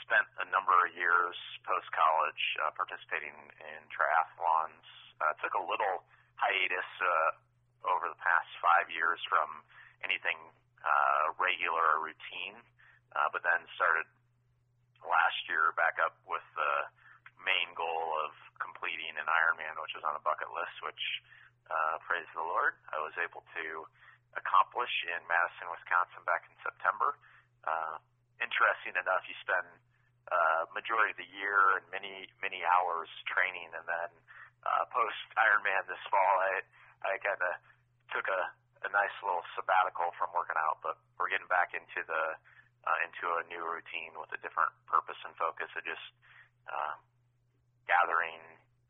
spent 0.05 0.25
a 0.41 0.47
number 0.53 0.73
of 0.73 0.93
years 0.97 1.37
post 1.65 1.89
college 1.93 2.43
uh, 2.65 2.73
participating 2.77 3.35
in 3.61 3.81
triathlons. 3.93 4.85
Uh, 5.19 5.35
took 5.43 5.53
a 5.59 5.65
little 5.65 6.07
hiatus 6.39 6.91
uh, 7.03 7.91
over 7.91 8.11
the 8.11 8.21
past 8.23 8.51
five 8.63 8.87
years 8.91 9.19
from 9.27 9.63
anything 10.03 10.39
uh, 10.83 11.35
regular 11.39 11.99
or 11.99 12.07
routine, 12.07 12.57
uh, 13.15 13.29
but 13.35 13.43
then 13.43 13.67
started 13.75 14.07
last 15.03 15.41
year 15.51 15.75
back 15.75 15.99
up 15.99 16.15
with 16.27 16.45
the 16.55 16.75
main 17.43 17.71
goal 17.75 18.15
of 18.27 18.35
completing 18.59 19.15
an 19.19 19.27
Ironman, 19.27 19.79
which 19.83 19.95
was 19.95 20.03
on 20.07 20.15
a 20.19 20.23
bucket 20.23 20.51
list, 20.51 20.75
which, 20.83 21.05
uh, 21.71 22.03
praise 22.07 22.27
the 22.35 22.43
Lord, 22.43 22.79
I 22.91 22.99
was 22.99 23.15
able 23.19 23.43
to 23.59 23.67
accomplish 24.35 24.91
in 25.07 25.21
Madison, 25.27 25.71
Wisconsin 25.71 26.23
back 26.27 26.47
in 26.47 26.55
September. 26.63 27.19
Uh, 27.67 27.99
interesting 28.43 28.95
enough, 28.99 29.23
you 29.27 29.35
spend 29.43 29.67
uh, 30.29 30.69
majority 30.77 31.17
of 31.17 31.21
the 31.21 31.31
year 31.33 31.81
and 31.81 31.85
many, 31.89 32.29
many 32.45 32.61
hours 32.63 33.09
training, 33.27 33.73
and 33.73 33.87
then 33.89 34.11
uh, 34.65 34.85
post 34.91 35.19
Ironman 35.39 35.87
this 35.87 36.03
fall, 36.11 36.35
I 36.43 36.63
I 37.07 37.15
kind 37.23 37.39
of 37.39 37.55
took 38.11 38.27
a, 38.27 38.43
a 38.87 38.91
nice 38.91 39.15
little 39.23 39.45
sabbatical 39.55 40.11
from 40.19 40.35
working 40.35 40.59
out, 40.59 40.83
but 40.83 40.99
we're 41.19 41.31
getting 41.31 41.51
back 41.51 41.75
into 41.77 42.03
the 42.07 42.25
uh, 42.87 42.99
into 43.07 43.27
a 43.39 43.43
new 43.53 43.63
routine 43.63 44.15
with 44.19 44.31
a 44.35 44.41
different 44.41 44.73
purpose 44.89 45.19
and 45.23 45.35
focus 45.37 45.69
of 45.77 45.85
just 45.85 46.07
uh, 46.67 46.95
gathering 47.87 48.41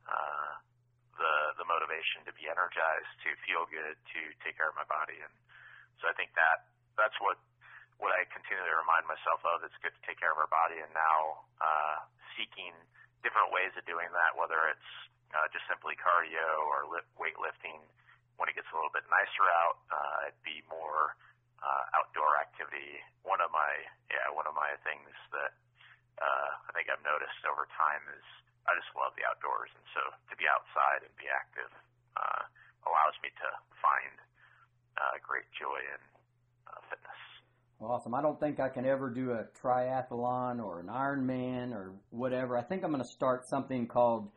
uh, 0.08 0.52
the 1.18 1.34
the 1.60 1.66
motivation 1.66 2.25
to 2.25 2.32
be 2.32 2.46
energized, 2.48 3.12
to 3.26 3.30
feel 3.44 3.66
good, 3.68 3.96
to 4.14 4.20
take 4.40 4.56
care 4.56 4.70
of 4.70 4.76
my 4.78 4.87
body, 4.88 5.18
and 5.20 5.34
so 6.00 6.08
I 6.08 6.14
think 6.14 6.32
that 6.38 6.70
that's 6.96 7.16
what 7.20 7.37
what 7.98 8.14
I 8.14 8.22
continually 8.30 8.70
remind 8.70 9.10
myself 9.10 9.42
of. 9.42 9.66
It's 9.66 9.75
good 9.82 9.92
to 9.92 10.02
take 10.06 10.22
care 10.22 10.30
of 10.30 10.38
our 10.38 10.50
body, 10.50 10.78
and 10.78 10.90
now 10.94 11.42
uh, 11.58 11.96
seeking 12.38 12.70
different 13.26 13.50
ways 13.50 13.75
of 13.75 13.82
doing 13.90 14.06
that, 14.14 14.38
whether 14.38 14.70
it's 14.70 14.90
uh, 15.36 15.47
just 15.52 15.64
simply 15.69 15.95
cardio 15.99 16.64
or 16.69 16.88
lift, 16.88 17.08
weightlifting 17.21 17.80
when 18.38 18.47
it 18.47 18.54
gets 18.54 18.71
a 18.71 18.75
little 18.78 18.95
bit 18.95 19.02
nicer 19.10 19.47
out, 19.50 19.82
uh, 19.91 20.30
it'd 20.30 20.47
be 20.47 20.62
more 20.71 21.19
uh, 21.58 21.99
outdoor 21.99 22.38
activity. 22.38 23.02
One 23.26 23.43
of 23.43 23.50
my 23.50 23.73
yeah, 24.08 24.30
one 24.30 24.47
of 24.47 24.54
my 24.54 24.78
things 24.86 25.10
that 25.34 25.52
uh, 26.23 26.50
I 26.54 26.71
think 26.73 26.86
I've 26.86 27.02
noticed 27.02 27.43
over 27.45 27.67
time 27.75 28.02
is 28.14 28.25
I 28.64 28.78
just 28.78 28.88
love 28.95 29.12
the 29.19 29.26
outdoors, 29.26 29.75
and 29.75 29.84
so 29.91 30.02
to 30.30 30.34
be 30.38 30.47
outside 30.47 31.02
and 31.02 31.12
be 31.19 31.26
active 31.26 31.71
uh, 32.14 32.43
allows 32.86 33.19
me 33.26 33.34
to 33.43 33.49
find 33.82 34.14
uh, 34.97 35.19
great 35.19 35.50
joy 35.58 35.82
in 35.82 36.00
uh, 36.71 36.78
fitness. 36.86 37.21
Awesome. 37.82 38.14
I 38.14 38.23
don't 38.23 38.38
think 38.38 38.58
I 38.62 38.71
can 38.71 38.86
ever 38.86 39.10
do 39.10 39.34
a 39.34 39.47
triathlon 39.58 40.62
or 40.62 40.78
an 40.78 40.86
Ironman 40.86 41.75
or 41.75 41.95
whatever. 42.10 42.58
I 42.58 42.62
think 42.62 42.82
I'm 42.82 42.91
going 42.91 43.02
to 43.02 43.08
start 43.08 43.47
something 43.47 43.86
called 43.86 44.30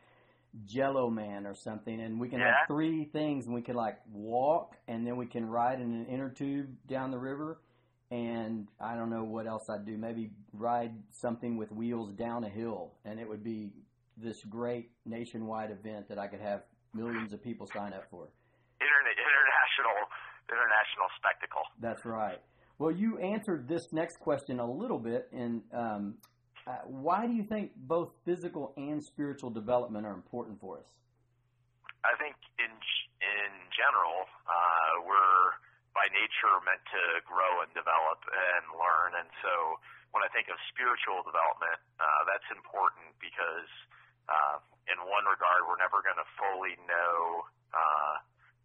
Jello 0.66 1.10
Man 1.10 1.46
or 1.46 1.54
something, 1.54 2.00
and 2.02 2.20
we 2.20 2.30
can 2.30 2.40
Yeah. 2.40 2.58
have 2.60 2.68
three 2.68 3.06
things, 3.06 3.46
and 3.46 3.56
we 3.56 3.62
can 3.62 3.76
like 3.76 4.00
walk, 4.12 4.78
and 4.88 5.06
then 5.06 5.18
we 5.18 5.26
can 5.26 5.50
ride 5.50 5.80
in 5.80 5.94
an 5.94 6.06
inner 6.08 6.30
tube 6.30 6.76
down 6.88 7.12
the 7.12 7.20
river, 7.20 7.62
and 8.10 8.68
I 8.80 8.96
don't 8.96 9.10
know 9.10 9.24
what 9.24 9.48
else 9.48 9.70
I'd 9.70 9.86
do. 9.86 9.98
Maybe 9.98 10.32
ride 10.54 10.92
something 11.12 11.58
with 11.58 11.72
wheels 11.72 12.12
down 12.14 12.44
a 12.44 12.50
hill, 12.50 12.94
and 13.06 13.20
it 13.20 13.28
would 13.28 13.44
be 13.44 13.72
this 14.18 14.44
great 14.46 14.92
nationwide 15.06 15.72
event 15.72 16.10
that 16.10 16.20
I 16.20 16.28
could 16.28 16.42
have 16.42 16.64
millions 16.94 17.34
of 17.34 17.42
people 17.42 17.66
sign 17.68 17.94
up 17.94 18.10
for. 18.10 18.28
Internet, 18.80 19.18
international 19.18 20.08
international 20.50 21.08
spectacle. 21.18 21.62
That's 21.80 22.04
right. 22.06 22.42
Well, 22.78 22.92
you 22.92 23.20
answered 23.20 23.68
this 23.68 23.94
next 23.94 24.20
question 24.20 24.60
a 24.60 24.70
little 24.70 25.00
bit, 25.00 25.30
and 25.32 25.62
um, 25.72 26.18
uh, 26.68 26.86
why 26.86 27.26
do 27.26 27.34
you 27.34 27.44
think 27.44 27.72
both 27.76 28.12
physical 28.26 28.74
and 28.78 29.02
spiritual 29.04 29.50
development 29.50 30.06
are 30.06 30.14
important 30.14 30.60
for 30.60 30.78
us? 30.78 30.86
I 32.04 32.18
think 32.18 32.36
in 32.58 32.72
in 33.22 33.52
general, 33.70 34.26
uh, 34.50 35.06
we're 35.06 35.62
by 35.94 36.08
nature 36.10 36.56
meant 36.66 36.82
to 36.90 37.04
grow 37.28 37.62
and 37.62 37.70
develop 37.76 38.24
and 38.26 38.64
learn. 38.74 39.12
And 39.22 39.30
so, 39.44 39.78
when 40.16 40.24
I 40.26 40.30
think 40.34 40.48
of 40.50 40.58
spiritual 40.72 41.22
development, 41.22 41.78
uh, 42.00 42.22
that's 42.26 42.48
important 42.50 43.14
because, 43.20 43.70
uh, 44.32 44.58
in 44.90 44.98
one 45.06 45.28
regard, 45.28 45.68
we're 45.68 45.80
never 45.80 46.02
going 46.02 46.18
to 46.18 46.30
fully 46.40 46.76
know 46.88 47.46
uh, 47.76 48.16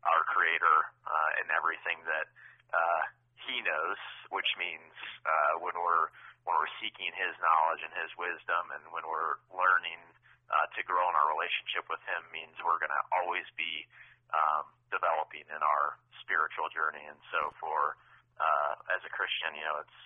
our 0.07 0.23
Creator 0.31 0.79
uh, 1.05 1.39
and 1.43 1.47
everything 1.53 1.99
that 2.07 2.27
uh, 2.73 3.03
He 3.45 3.61
knows, 3.63 4.01
which 4.31 4.49
means 4.57 4.95
uh, 5.27 5.61
when 5.61 5.75
we're 5.77 6.09
when 6.47 6.55
we're 6.55 6.77
seeking 6.79 7.11
His 7.13 7.35
knowledge 7.43 7.83
and 7.83 7.93
His 7.99 8.11
wisdom, 8.15 8.71
and 8.71 8.83
when 8.95 9.03
we're 9.05 9.43
learning 9.51 10.01
uh, 10.47 10.67
to 10.79 10.81
grow 10.87 11.03
in 11.11 11.15
our 11.19 11.29
relationship 11.35 11.91
with 11.91 12.01
Him 12.07 12.23
means 12.31 12.55
we're 12.63 12.79
going 12.79 12.95
to 12.95 13.05
always 13.11 13.47
be 13.59 13.85
um, 14.31 14.71
developing 14.95 15.47
in 15.51 15.61
our 15.63 15.99
spiritual 16.23 16.71
journey. 16.71 17.03
And 17.03 17.19
so, 17.35 17.51
for 17.59 17.99
uh, 18.39 18.95
as 18.95 19.03
a 19.03 19.11
Christian, 19.11 19.59
you 19.59 19.67
know, 19.67 19.83
it's 19.83 20.01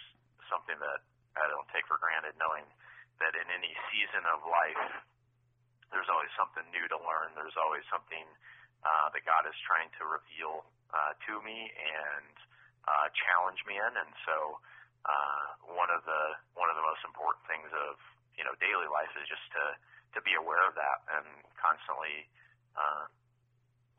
something 0.49 0.77
that 0.81 1.01
I 1.37 1.45
don't 1.47 1.69
take 1.71 1.85
for 1.87 2.01
granted, 2.01 2.35
knowing 2.41 2.65
that 3.21 3.37
in 3.37 3.47
any 3.53 3.73
season 3.93 4.25
of 4.33 4.41
life, 4.49 4.85
there's 5.93 6.09
always 6.09 6.33
something 6.39 6.65
new 6.73 6.87
to 6.89 6.99
learn. 6.99 7.37
There's 7.37 7.57
always 7.61 7.85
something 7.93 8.25
uh, 8.81 9.13
that 9.13 9.23
God 9.29 9.45
is 9.45 9.57
trying 9.69 9.93
to 10.01 10.09
reveal 10.09 10.65
uh, 10.95 11.13
to 11.29 11.33
me 11.45 11.69
and 11.69 12.35
uh, 12.89 13.07
challenge 13.13 13.61
me 13.69 13.77
in. 13.77 13.93
And 13.93 14.13
so, 14.25 14.57
uh, 15.07 15.45
one 15.73 15.89
of 15.89 16.05
the 16.05 16.23
one 16.57 16.69
of 16.69 16.77
the 16.77 16.85
most 16.85 17.01
important 17.07 17.43
things 17.49 17.69
of 17.73 17.97
you 18.37 18.45
know 18.45 18.53
daily 18.61 18.89
life 18.89 19.13
is 19.17 19.27
just 19.29 19.45
to 19.57 19.65
to 20.17 20.19
be 20.27 20.35
aware 20.35 20.61
of 20.67 20.75
that 20.75 21.07
and 21.15 21.27
constantly 21.55 22.27
uh, 22.75 23.07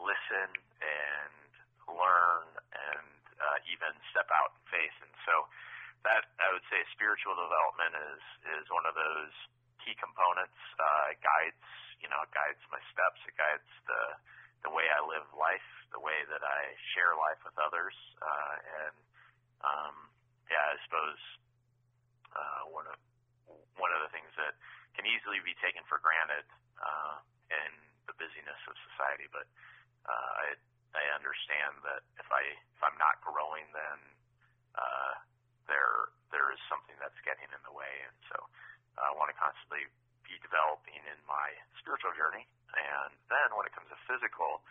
listen 0.01 0.49
and 0.81 1.33
learn 1.87 2.45
and 2.73 3.07
uh, 3.39 3.57
even 3.71 3.91
step 4.11 4.27
out 4.29 4.53
in 4.53 4.63
faith. 4.69 4.97
And 5.01 5.13
so 5.25 5.47
that 6.03 6.29
I 6.41 6.49
would 6.53 6.65
say 6.69 6.81
spiritual 6.93 7.37
development 7.37 7.93
is 8.13 8.23
is 8.61 8.65
one 8.69 8.85
of 8.85 8.93
those 8.97 9.33
key 9.81 9.97
components. 9.97 10.57
Uh, 10.77 11.13
it 11.13 11.19
guides 11.21 11.65
you 12.01 12.09
know 12.09 12.21
it 12.25 12.31
guides 12.33 12.61
my 12.69 12.81
steps. 12.93 13.21
It 13.25 13.37
guides 13.37 13.69
the 13.89 14.03
the 14.61 14.71
way 14.73 14.85
I 14.93 15.01
live 15.01 15.25
life, 15.33 15.65
the 15.89 16.01
way 16.01 16.21
that 16.29 16.45
I 16.45 16.61
share 16.93 17.17
life 17.17 17.41
with 17.41 17.57
others, 17.57 17.97
uh, 18.21 18.55
and 18.85 18.95
um, 19.65 19.95
yeah, 20.51 20.75
I 20.75 20.77
suppose 20.83 21.21
uh, 22.35 22.61
one 22.75 22.83
of 22.91 22.99
one 23.79 23.91
of 23.95 24.03
the 24.03 24.11
things 24.11 24.27
that 24.35 24.59
can 24.99 25.07
easily 25.07 25.39
be 25.47 25.55
taken 25.63 25.81
for 25.87 26.03
granted 26.03 26.43
uh, 26.75 27.23
in 27.47 27.71
the 28.05 28.15
busyness 28.19 28.59
of 28.67 28.75
society. 28.91 29.31
But 29.31 29.47
uh, 30.03 30.31
I 30.43 30.47
I 30.91 31.03
understand 31.15 31.79
that 31.87 32.03
if 32.19 32.27
I 32.27 32.43
if 32.51 32.81
I'm 32.83 32.99
not 32.99 33.23
growing, 33.23 33.63
then 33.71 33.99
uh, 34.75 35.13
there 35.71 36.11
there 36.35 36.51
is 36.51 36.59
something 36.67 36.95
that's 36.99 37.17
getting 37.23 37.47
in 37.47 37.61
the 37.63 37.71
way, 37.71 37.93
and 38.03 38.17
so 38.27 38.37
uh, 38.99 39.07
I 39.07 39.11
want 39.15 39.31
to 39.31 39.37
constantly 39.39 39.87
be 40.27 40.35
developing 40.43 40.99
in 41.07 41.19
my 41.27 41.55
spiritual 41.79 42.11
journey. 42.15 42.43
And 42.71 43.11
then 43.27 43.51
when 43.55 43.67
it 43.67 43.75
comes 43.75 43.91
to 43.91 43.99
physical, 44.07 44.63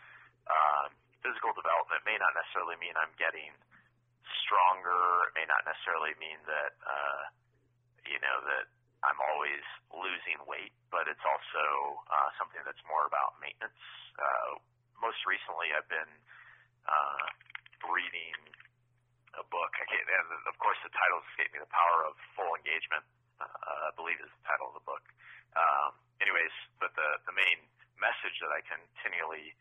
um, 0.49 0.89
physical 1.21 1.53
development 1.53 2.01
may 2.01 2.17
not 2.17 2.33
necessarily 2.33 2.77
mean 2.81 2.97
I'm 2.97 3.13
getting 3.17 3.53
stronger. 4.51 5.31
May 5.39 5.47
not 5.47 5.63
necessarily 5.63 6.11
mean 6.19 6.35
that 6.43 6.75
uh, 6.83 7.23
you 8.03 8.19
know 8.19 8.37
that 8.43 8.67
I'm 9.07 9.15
always 9.31 9.63
losing 9.95 10.43
weight, 10.43 10.75
but 10.91 11.07
it's 11.07 11.23
also 11.23 11.63
uh, 12.11 12.29
something 12.35 12.59
that's 12.67 12.83
more 12.83 13.07
about 13.07 13.39
maintenance. 13.39 13.79
Uh, 14.19 14.59
most 14.99 15.23
recently, 15.23 15.71
I've 15.71 15.87
been 15.87 16.13
uh, 16.83 17.25
reading 17.87 18.35
a 19.39 19.43
book. 19.47 19.71
I 19.79 19.87
can't, 19.87 20.03
and 20.03 20.43
of 20.51 20.59
course, 20.59 20.77
the 20.83 20.91
title 20.91 21.23
escaped 21.31 21.55
me. 21.55 21.63
The 21.63 21.71
Power 21.71 22.11
of 22.11 22.19
Full 22.35 22.51
Engagement, 22.59 23.07
uh, 23.39 23.87
I 23.87 23.91
believe, 23.95 24.19
is 24.19 24.27
the 24.27 24.45
title 24.51 24.75
of 24.75 24.75
the 24.75 24.83
book. 24.83 25.07
Um, 25.55 25.95
anyways, 26.19 26.51
but 26.83 26.91
the 26.99 27.23
the 27.23 27.33
main 27.33 27.63
message 27.95 28.35
that 28.43 28.51
I 28.51 28.59
continually 28.67 29.55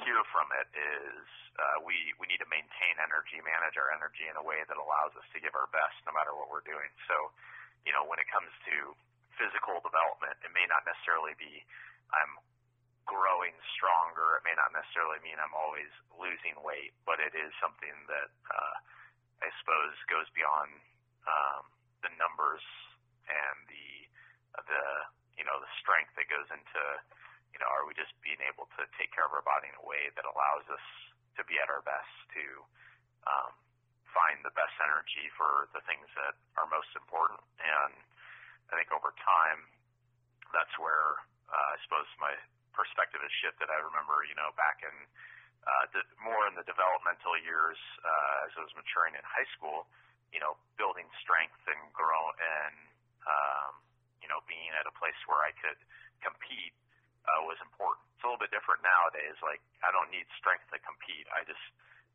hear 0.00 0.20
from 0.32 0.48
it 0.56 0.68
is 0.72 1.24
uh, 1.60 1.84
we 1.84 1.94
we 2.16 2.24
need 2.28 2.40
to 2.40 2.48
maintain 2.48 2.96
energy, 2.96 3.36
manage 3.44 3.76
our 3.76 3.92
energy 3.92 4.24
in 4.24 4.36
a 4.40 4.44
way 4.44 4.64
that 4.64 4.78
allows 4.80 5.12
us 5.20 5.26
to 5.36 5.38
give 5.42 5.52
our 5.52 5.68
best, 5.68 5.96
no 6.08 6.12
matter 6.16 6.32
what 6.32 6.48
we're 6.48 6.64
doing. 6.64 6.88
So, 7.08 7.32
you 7.84 7.92
know, 7.92 8.08
when 8.08 8.16
it 8.16 8.28
comes 8.32 8.48
to 8.72 8.96
physical 9.36 9.80
development, 9.84 10.40
it 10.40 10.52
may 10.52 10.64
not 10.68 10.84
necessarily 10.88 11.36
be 11.36 11.64
I'm 12.12 12.40
growing 13.04 13.52
stronger. 13.76 14.40
It 14.40 14.44
may 14.46 14.56
not 14.56 14.72
necessarily 14.72 15.18
mean 15.20 15.36
I'm 15.36 15.56
always 15.56 15.90
losing 16.14 16.54
weight, 16.62 16.94
but 17.04 17.18
it 17.18 17.34
is 17.34 17.50
something 17.58 17.94
that 18.08 18.30
uh, 18.48 18.74
I 19.42 19.48
suppose 19.60 19.92
goes 20.06 20.28
beyond 20.32 20.70
um, 21.26 21.66
the 22.06 22.12
numbers 22.16 22.62
and 23.26 23.56
the 23.68 23.88
the 24.68 24.84
you 25.36 25.44
know 25.44 25.56
the 25.58 25.72
strength 25.80 26.12
that 26.16 26.28
goes 26.28 26.48
into 26.52 26.82
you 27.52 27.60
know 27.60 27.68
are 27.68 27.84
we 27.84 27.94
just 27.94 28.12
being 28.24 28.40
able 28.48 28.66
to 28.80 28.82
take 28.96 29.12
care 29.12 29.24
of 29.28 29.32
our 29.32 29.44
body 29.44 29.68
in 29.68 29.76
a 29.78 29.86
way 29.86 30.10
that 30.16 30.24
allows 30.24 30.64
us 30.72 30.86
to 31.36 31.44
be 31.48 31.56
at 31.60 31.68
our 31.68 31.84
best 31.84 32.12
to 32.32 32.44
um, 33.28 33.52
find 34.12 34.40
the 34.44 34.52
best 34.52 34.74
energy 34.84 35.28
for 35.36 35.68
the 35.72 35.80
things 35.88 36.04
that 36.16 36.36
are 36.60 36.68
most 36.68 36.92
important 36.96 37.40
and 37.60 37.94
I 38.72 38.80
think 38.80 38.88
over 38.88 39.12
time 39.20 39.68
that's 40.52 40.72
where 40.80 41.20
uh, 41.52 41.68
I 41.72 41.76
suppose 41.84 42.08
my 42.16 42.32
perspective 42.72 43.20
has 43.20 43.32
shifted. 43.44 43.68
I 43.68 43.80
remember, 43.84 44.24
you 44.24 44.32
know, 44.36 44.52
back 44.56 44.80
in 44.80 44.96
uh, 45.68 45.84
the, 45.92 46.02
more 46.24 46.48
in 46.48 46.56
the 46.56 46.64
developmental 46.64 47.36
years 47.44 47.76
uh, 48.02 48.48
as 48.48 48.52
I 48.56 48.60
was 48.64 48.72
maturing 48.74 49.14
in 49.14 49.22
high 49.22 49.46
school, 49.54 49.86
you 50.32 50.40
know, 50.40 50.56
building 50.80 51.06
strength 51.20 51.60
and 51.68 51.78
grow 51.92 52.32
and 52.40 52.76
um, 53.28 53.72
you 54.18 54.26
know 54.26 54.42
being 54.50 54.72
at 54.74 54.88
a 54.88 54.94
place 54.98 55.18
where 55.30 55.44
I 55.44 55.52
could 55.54 55.78
compete 56.24 56.74
uh, 57.28 57.40
was 57.46 57.58
important. 57.62 58.02
It's 58.16 58.22
a 58.22 58.30
little 58.30 58.40
bit 58.40 58.50
different 58.54 58.82
nowadays. 58.82 59.36
Like 59.42 59.62
I 59.82 59.90
don't 59.94 60.10
need 60.10 60.26
strength 60.38 60.66
to 60.74 60.78
compete. 60.82 61.26
I 61.30 61.46
just 61.46 61.62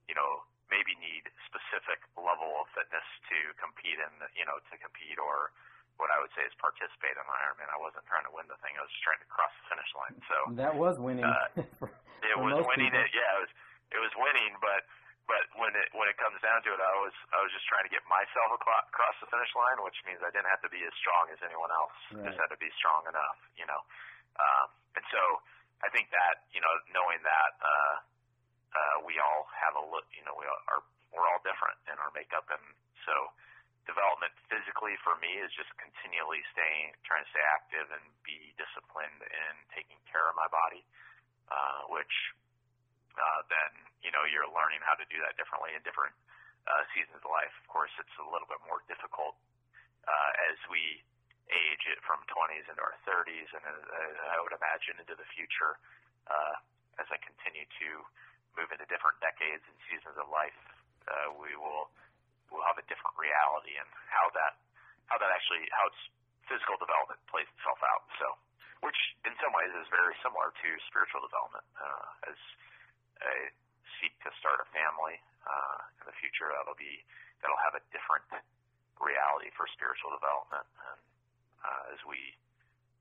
you 0.07 0.15
know 0.15 0.43
maybe 0.67 0.95
need 0.99 1.27
specific 1.47 2.03
level 2.19 2.59
of 2.59 2.67
fitness 2.75 3.07
to 3.31 3.37
compete 3.59 3.99
in 3.99 4.13
you 4.35 4.43
know 4.43 4.59
to 4.71 4.75
compete 4.79 5.19
or 5.19 5.51
what 5.97 6.13
I 6.13 6.21
would 6.21 6.29
say 6.37 6.45
is 6.45 6.53
participate 6.61 7.17
in 7.17 7.25
Ironman. 7.25 7.73
I 7.73 7.79
wasn't 7.81 8.05
trying 8.05 8.25
to 8.29 8.33
win 8.33 8.45
the 8.45 8.57
thing. 8.61 8.77
I 8.77 8.85
was 8.85 8.93
just 8.93 9.01
trying 9.01 9.17
to 9.17 9.29
cross 9.33 9.49
the 9.57 9.65
finish 9.73 9.91
line. 9.97 10.15
So 10.29 10.37
that 10.61 10.73
was 10.77 10.95
winning. 11.01 11.25
Uh, 11.25 11.65
for, 11.81 11.89
it 12.21 12.37
for 12.37 12.45
was 12.45 12.61
winning. 12.69 12.93
It, 12.93 13.09
yeah, 13.17 13.37
it 13.37 13.41
was. 13.41 13.53
It 13.87 14.01
was 14.03 14.13
winning, 14.19 14.51
but 14.61 14.85
but 15.27 15.43
when 15.59 15.75
it 15.75 15.91
when 15.91 16.07
it 16.07 16.15
comes 16.15 16.39
down 16.39 16.63
to 16.63 16.69
it, 16.71 16.79
I 16.79 16.95
was 17.01 17.15
I 17.35 17.39
was 17.43 17.51
just 17.51 17.67
trying 17.67 17.83
to 17.83 17.91
get 17.91 18.05
myself 18.07 18.55
across 18.55 19.15
the 19.19 19.27
finish 19.27 19.51
line, 19.57 19.81
which 19.83 19.99
means 20.07 20.23
I 20.23 20.31
didn't 20.31 20.47
have 20.47 20.63
to 20.63 20.71
be 20.71 20.81
as 20.87 20.93
strong 21.01 21.27
as 21.33 21.39
anyone 21.43 21.71
else. 21.73 21.97
Right. 22.15 22.31
Just 22.31 22.39
had 22.39 22.51
to 22.53 22.59
be 22.59 22.71
strong 22.79 23.03
enough, 23.09 23.37
you 23.59 23.67
know. 23.67 23.81
Um, 24.37 24.67
and 24.97 25.05
so 25.13 25.21
I 25.85 25.93
think 25.93 26.09
that 26.09 26.49
you 26.49 26.59
know 26.59 26.73
knowing 26.89 27.21
that 27.21 27.53
uh, 27.61 27.95
uh, 28.73 28.97
we 29.05 29.17
all 29.21 29.45
have 29.53 29.77
a 29.77 29.83
look, 29.93 30.09
you 30.13 30.25
know, 30.25 30.33
we 30.33 30.45
are 30.45 30.81
we're 31.13 31.25
all 31.29 31.41
different 31.45 31.77
in 31.87 31.95
our 32.01 32.11
makeup, 32.17 32.45
and 32.49 32.65
so 33.05 33.13
development 33.87 34.35
physically 34.51 34.99
for 34.99 35.15
me 35.23 35.39
is 35.39 35.47
just 35.55 35.71
continually 35.79 36.43
staying, 36.51 36.91
trying 37.07 37.23
to 37.23 37.29
stay 37.31 37.45
active 37.47 37.87
and 37.95 38.03
be 38.27 38.51
disciplined 38.59 39.23
in 39.23 39.53
taking 39.71 39.97
care 40.11 40.27
of 40.27 40.35
my 40.35 40.49
body, 40.51 40.83
uh, 41.47 41.87
which 41.93 42.11
uh, 43.15 43.41
then 43.47 43.71
you 44.03 44.11
know 44.11 44.27
you're 44.27 44.49
learning 44.51 44.83
how 44.83 44.97
to 44.97 45.05
do 45.07 45.17
that 45.23 45.37
differently 45.39 45.71
in 45.73 45.81
different 45.87 46.13
uh, 46.67 46.83
seasons 46.91 47.21
of 47.23 47.29
life. 47.31 47.53
Of 47.63 47.67
course, 47.71 47.93
it's 48.01 48.17
a 48.19 48.27
little 48.27 48.49
bit 48.49 48.59
more 48.67 48.83
difficult 48.91 49.39
uh, 50.05 50.31
as 50.51 50.57
we 50.67 51.01
age 51.47 51.83
it 51.87 51.99
from 52.03 52.19
20s 52.27 52.67
into 52.67 52.83
our 52.83 52.95
30s, 53.07 53.49
and 53.55 53.63
uh, 53.63 54.35
I 54.35 54.37
would 54.43 54.55
imagine 54.55 54.99
into 54.99 55.15
the 55.15 55.27
future 55.31 55.79
uh, 56.27 56.55
as 56.99 57.07
I 57.07 57.17
continue 57.23 57.63
to 57.63 57.89
move 58.57 58.69
into 58.73 58.85
different 58.89 59.21
decades 59.21 59.63
and 59.69 59.77
seasons 59.87 60.17
of 60.17 60.27
life, 60.27 60.57
uh, 61.07 61.31
we 61.37 61.55
will 61.55 61.93
will 62.47 62.63
have 62.63 62.79
a 62.79 62.85
different 62.87 63.11
reality 63.19 63.75
and 63.75 63.89
how 64.07 64.31
that 64.31 64.55
how 65.11 65.19
that 65.19 65.31
actually 65.31 65.67
how 65.71 65.87
its 65.91 65.99
physical 66.47 66.79
development 66.79 67.19
plays 67.27 67.47
itself 67.59 67.79
out. 67.83 68.07
So, 68.19 68.27
which 68.83 68.97
in 69.27 69.35
some 69.39 69.51
ways 69.51 69.71
is 69.75 69.87
very 69.91 70.15
similar 70.23 70.51
to 70.51 70.69
spiritual 70.87 71.23
development. 71.23 71.67
Uh, 71.75 72.31
as 72.31 72.39
I 73.23 73.35
seek 73.99 74.15
to 74.23 74.31
start 74.39 74.63
a 74.63 74.67
family 74.71 75.19
uh, 75.43 75.79
in 76.01 76.05
the 76.11 76.17
future, 76.19 76.51
that'll 76.51 76.79
be 76.79 77.03
that'll 77.43 77.61
have 77.67 77.75
a 77.77 77.83
different 77.91 78.25
reality 78.97 79.53
for 79.53 79.69
spiritual 79.75 80.11
development. 80.15 80.65
And 80.65 80.99
uh, 81.63 81.93
as 81.93 81.99
we 82.05 82.17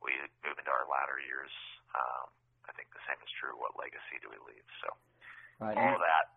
we 0.05 0.13
move 0.45 0.57
into 0.61 0.71
our 0.71 0.87
latter 0.87 1.19
years, 1.19 1.51
um, 1.97 2.29
I 2.69 2.73
think 2.77 2.93
the 2.93 3.03
same 3.09 3.19
is 3.25 3.33
true. 3.41 3.57
What 3.57 3.75
legacy 3.81 4.21
do 4.21 4.29
we 4.29 4.39
leave? 4.45 4.69
So, 4.85 4.89
right. 5.59 5.75
all 5.75 5.97
of 5.97 6.03
that 6.05 6.37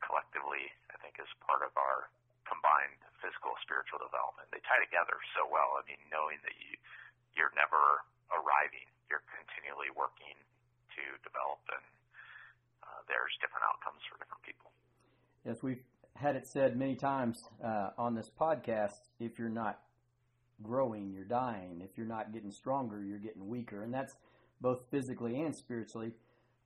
collectively, 0.00 0.70
I 0.94 0.96
think, 1.02 1.18
is 1.18 1.28
part 1.42 1.66
of 1.66 1.74
our 1.74 2.08
combined 2.46 3.02
physical 3.18 3.58
spiritual 3.64 3.98
development. 3.98 4.46
They 4.54 4.62
tie 4.64 4.78
together 4.78 5.18
so 5.34 5.44
well. 5.50 5.76
I 5.76 5.82
mean, 5.84 6.00
knowing 6.08 6.38
that 6.46 6.54
you 6.56 6.78
you're 7.34 7.52
never 7.52 8.06
arriving, 8.32 8.88
you're 9.12 9.24
continually 9.28 9.92
working 9.92 10.36
to 10.96 11.02
develop, 11.20 11.60
and 11.68 11.84
uh, 12.80 13.00
there's 13.10 13.34
different 13.44 13.66
outcomes 13.68 14.00
for 14.08 14.16
different 14.16 14.40
people. 14.40 14.72
Yes, 15.44 15.60
we've 15.60 15.84
had 16.16 16.34
it 16.34 16.46
said 16.48 16.76
many 16.76 16.96
times 16.96 17.44
uh, 17.62 17.90
on 17.98 18.14
this 18.14 18.30
podcast. 18.32 19.04
If 19.20 19.38
you're 19.38 19.52
not 19.52 19.85
growing, 20.62 21.12
you're 21.12 21.24
dying. 21.24 21.80
If 21.82 21.96
you're 21.96 22.06
not 22.06 22.32
getting 22.32 22.50
stronger, 22.50 23.04
you're 23.04 23.18
getting 23.18 23.48
weaker, 23.48 23.82
and 23.82 23.92
that's 23.92 24.14
both 24.60 24.80
physically 24.90 25.40
and 25.42 25.54
spiritually. 25.54 26.12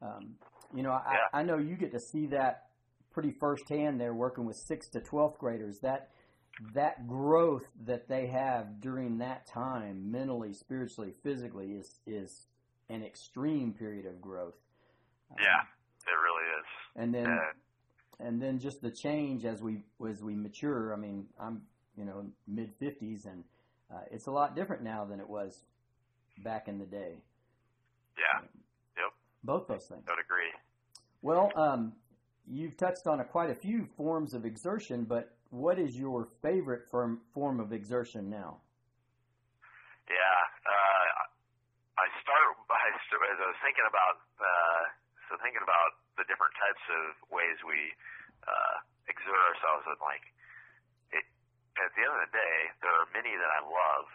Um, 0.03 0.37
you 0.74 0.83
know, 0.83 0.92
I, 0.92 1.12
yeah. 1.12 1.38
I 1.40 1.42
know 1.42 1.59
you 1.59 1.76
get 1.76 1.92
to 1.92 2.00
see 2.00 2.26
that 2.26 2.66
pretty 3.12 3.33
firsthand 3.33 4.00
there 4.00 4.14
working 4.14 4.44
with 4.44 4.57
sixth 4.57 4.92
to 4.92 5.00
twelfth 5.00 5.38
graders. 5.38 5.81
That 5.81 6.11
that 6.74 7.07
growth 7.07 7.66
that 7.85 8.09
they 8.09 8.26
have 8.26 8.81
during 8.81 9.18
that 9.18 9.46
time, 9.46 10.11
mentally, 10.11 10.53
spiritually, 10.53 11.14
physically, 11.22 11.72
is 11.72 12.00
is 12.07 12.46
an 12.88 13.03
extreme 13.03 13.72
period 13.72 14.07
of 14.07 14.20
growth. 14.20 14.55
Yeah, 15.38 15.62
it 16.07 16.16
really 16.16 16.44
is. 16.59 16.66
And 16.96 17.14
then, 17.14 17.26
yeah. 17.26 18.26
and 18.26 18.42
then 18.42 18.59
just 18.59 18.83
the 18.83 18.90
change 18.90 19.44
as 19.44 19.62
we 19.62 19.83
as 20.09 20.22
we 20.22 20.35
mature. 20.35 20.92
I 20.92 20.96
mean, 20.96 21.26
I'm 21.38 21.62
you 21.96 22.05
know 22.05 22.26
mid 22.46 22.72
fifties, 22.79 23.26
and 23.26 23.44
uh, 23.92 24.00
it's 24.11 24.26
a 24.26 24.31
lot 24.31 24.55
different 24.55 24.83
now 24.83 25.05
than 25.05 25.20
it 25.20 25.29
was 25.29 25.64
back 26.38 26.68
in 26.68 26.79
the 26.79 26.87
day. 26.87 27.22
Yeah. 28.16 28.40
Yep. 28.96 29.12
Both 29.44 29.68
those 29.68 29.87
things. 29.87 30.05
I 30.09 30.12
would 30.12 30.24
agree. 30.24 30.53
Well, 31.22 31.53
um, 31.57 31.92
you've 32.46 32.76
touched 32.76 33.07
on 33.07 33.20
a, 33.20 33.24
quite 33.24 33.50
a 33.50 33.55
few 33.55 33.87
forms 33.96 34.35
of 34.35 34.44
exertion, 34.44 35.05
but 35.05 35.37
what 35.50 35.79
is 35.79 35.96
your 35.96 36.29
favorite 36.42 36.88
form, 36.90 37.20
form 37.35 37.61
of 37.61 37.72
exertion 37.72 38.31
now? 38.31 38.59
Yeah, 40.09 40.40
uh, 40.66 41.07
I 42.03 42.07
start 42.24 42.57
by 42.66 42.81
as 42.81 43.38
I 43.38 43.46
was 43.46 43.61
thinking 43.62 43.87
about 43.87 44.18
uh, 44.42 44.83
so 45.31 45.38
thinking 45.38 45.62
about 45.62 46.03
the 46.18 46.26
different 46.26 46.55
types 46.59 46.83
of 46.90 47.31
ways 47.31 47.55
we 47.62 47.79
uh, 48.42 48.76
exert 49.07 49.38
ourselves, 49.55 49.87
and 49.87 49.98
like 50.03 50.26
at 51.84 51.90
the 51.96 52.00
end 52.04 52.12
of 52.12 52.22
the 52.28 52.32
day, 52.34 52.56
there 52.84 52.92
are 52.92 53.08
many 53.12 53.32
that 53.32 53.50
I 53.50 53.60
love. 53.64 54.08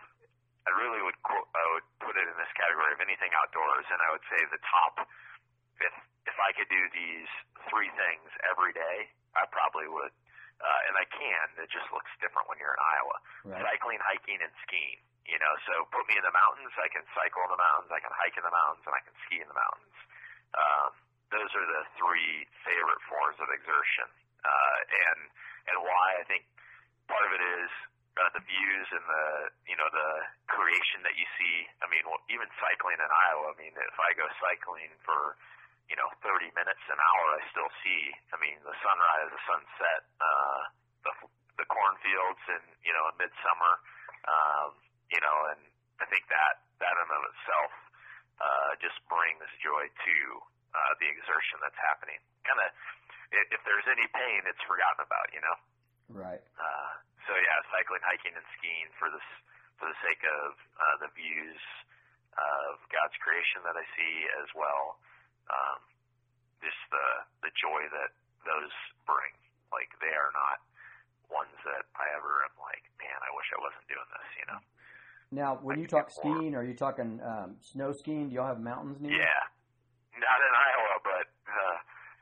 I 0.65 0.73
really 0.73 1.01
would 1.05 1.17
I 1.25 1.65
would 1.77 1.87
put 2.01 2.17
it 2.17 2.25
in 2.25 2.35
this 2.41 2.49
category 2.57 2.89
of 2.93 3.01
anything 3.01 3.29
outdoors, 3.37 3.85
and 3.89 4.01
I 4.01 4.09
would 4.09 4.25
say 4.29 4.39
the 4.49 4.61
top 4.65 5.05
if 5.81 5.93
if 6.25 6.37
I 6.41 6.53
could 6.57 6.69
do 6.69 6.81
these 6.89 7.29
three 7.69 7.89
things 7.93 8.29
every 8.49 8.73
day, 8.73 9.09
I 9.37 9.45
probably 9.49 9.85
would. 9.89 10.13
Uh, 10.55 10.87
and 10.89 10.95
I 10.95 11.05
can. 11.11 11.45
It 11.59 11.67
just 11.69 11.85
looks 11.91 12.09
different 12.23 12.47
when 12.47 12.55
you're 12.57 12.73
in 12.73 12.81
Iowa. 12.81 13.17
Right. 13.43 13.61
Cycling, 13.75 13.99
hiking, 13.99 14.39
and 14.39 14.53
skiing. 14.63 15.03
You 15.27 15.35
know, 15.41 15.53
so 15.67 15.83
put 15.91 16.07
me 16.07 16.15
in 16.15 16.23
the 16.23 16.31
mountains. 16.31 16.71
I 16.79 16.87
can 16.87 17.03
cycle 17.11 17.43
in 17.43 17.51
the 17.51 17.59
mountains. 17.59 17.91
I 17.91 17.99
can 17.99 18.13
hike 18.15 18.37
in 18.39 18.45
the 18.45 18.53
mountains, 18.53 18.85
and 18.87 18.93
I 18.95 19.01
can 19.03 19.15
ski 19.27 19.43
in 19.43 19.49
the 19.51 19.57
mountains. 19.57 19.97
Um, 20.55 20.89
those 21.33 21.51
are 21.53 21.67
the 21.67 21.83
three 21.99 22.47
favorite 22.63 23.01
forms 23.09 23.37
of 23.43 23.51
exertion. 23.51 24.07
Uh, 24.45 24.77
and 25.11 25.19
and 25.65 25.77
why 25.81 26.21
I 26.21 26.23
think 26.29 26.45
part 27.09 27.25
of 27.25 27.31
it 27.35 27.43
is 27.43 27.71
uh, 28.15 28.31
the 28.33 28.43
views 28.43 28.87
and 28.95 29.05
the 29.05 29.25
you 29.67 29.77
know 29.77 29.89
the 29.91 30.09
creation 30.47 31.03
that 31.03 31.15
you 31.19 31.27
see. 31.37 31.55
I 31.83 31.89
mean, 31.89 32.05
well, 32.07 32.21
even 32.31 32.47
cycling 32.61 32.97
in 32.99 33.09
Iowa. 33.09 33.51
I 33.51 33.55
mean, 33.59 33.73
if 33.75 33.97
I 33.99 34.13
go 34.15 34.25
cycling 34.39 34.91
for 35.03 35.35
you 35.89 35.97
know, 35.97 36.09
30 36.25 36.49
minutes, 36.57 36.81
an 36.89 36.97
hour, 36.97 37.25
I 37.37 37.41
still 37.53 37.69
see. 37.85 38.09
I 38.33 38.37
mean, 38.41 38.57
the 38.65 38.73
sunrise, 38.81 39.29
the 39.29 39.43
sunset, 39.45 40.01
uh, 40.17 40.61
the 41.05 41.13
the 41.61 41.67
cornfields, 41.71 42.43
and 42.51 42.65
you 42.83 42.91
know, 42.91 43.05
in 43.13 43.15
midsummer, 43.21 43.73
um, 44.27 44.75
you 45.13 45.21
know, 45.21 45.37
and 45.53 45.61
I 46.01 46.05
think 46.09 46.25
that 46.33 46.65
that 46.81 46.93
in 46.97 47.07
of 47.07 47.23
itself 47.31 47.71
uh, 48.41 48.71
just 48.81 48.97
brings 49.07 49.45
joy 49.61 49.87
to 49.87 50.17
uh, 50.73 50.91
the 50.99 51.07
exertion 51.07 51.61
that's 51.61 51.79
happening. 51.79 52.19
Kind 52.43 52.59
of, 52.59 52.69
if 53.53 53.61
there's 53.63 53.87
any 53.87 54.09
pain, 54.11 54.43
it's 54.49 54.61
forgotten 54.67 55.05
about, 55.05 55.31
you 55.31 55.41
know. 55.41 55.55
Right. 56.09 56.41
Uh, 56.57 56.91
so 57.25 57.33
yeah, 57.33 57.57
cycling, 57.73 58.03
hiking, 58.05 58.33
and 58.37 58.45
skiing 58.57 58.89
for 59.01 59.09
this 59.09 59.25
for 59.81 59.89
the 59.89 59.97
sake 60.05 60.21
of 60.23 60.55
uh, 60.77 60.95
the 61.03 61.09
views 61.17 61.61
of 62.35 62.79
God's 62.91 63.15
creation 63.19 63.63
that 63.63 63.75
I 63.75 63.85
see, 63.95 64.13
as 64.43 64.49
well, 64.55 64.99
um, 65.51 65.79
just 66.61 66.79
the 66.91 67.07
the 67.47 67.51
joy 67.55 67.87
that 67.91 68.13
those 68.45 68.73
bring. 69.07 69.33
Like 69.73 69.91
they 69.99 70.13
are 70.13 70.31
not 70.31 70.61
ones 71.27 71.57
that 71.65 71.89
I 71.97 72.05
ever 72.13 72.45
am 72.45 72.55
like, 72.61 72.85
man, 73.01 73.17
I 73.19 73.33
wish 73.33 73.49
I 73.49 73.59
wasn't 73.59 73.87
doing 73.89 74.09
this. 74.13 74.29
You 74.37 74.45
know. 74.53 74.61
Now, 75.33 75.49
when 75.59 75.81
I 75.81 75.83
you 75.83 75.87
talk 75.89 76.13
get 76.13 76.21
more. 76.21 76.37
skiing, 76.37 76.53
are 76.53 76.63
you 76.63 76.77
talking 76.77 77.19
um, 77.25 77.57
snow 77.59 77.91
skiing? 77.91 78.29
Do 78.29 78.37
y'all 78.37 78.47
have 78.47 78.61
mountains 78.61 79.01
near? 79.01 79.11
Yeah, 79.11 79.41
not 80.21 80.39
in 80.39 80.53
Iowa, 80.53 80.93
but 81.01 81.27
uh, 81.49 81.77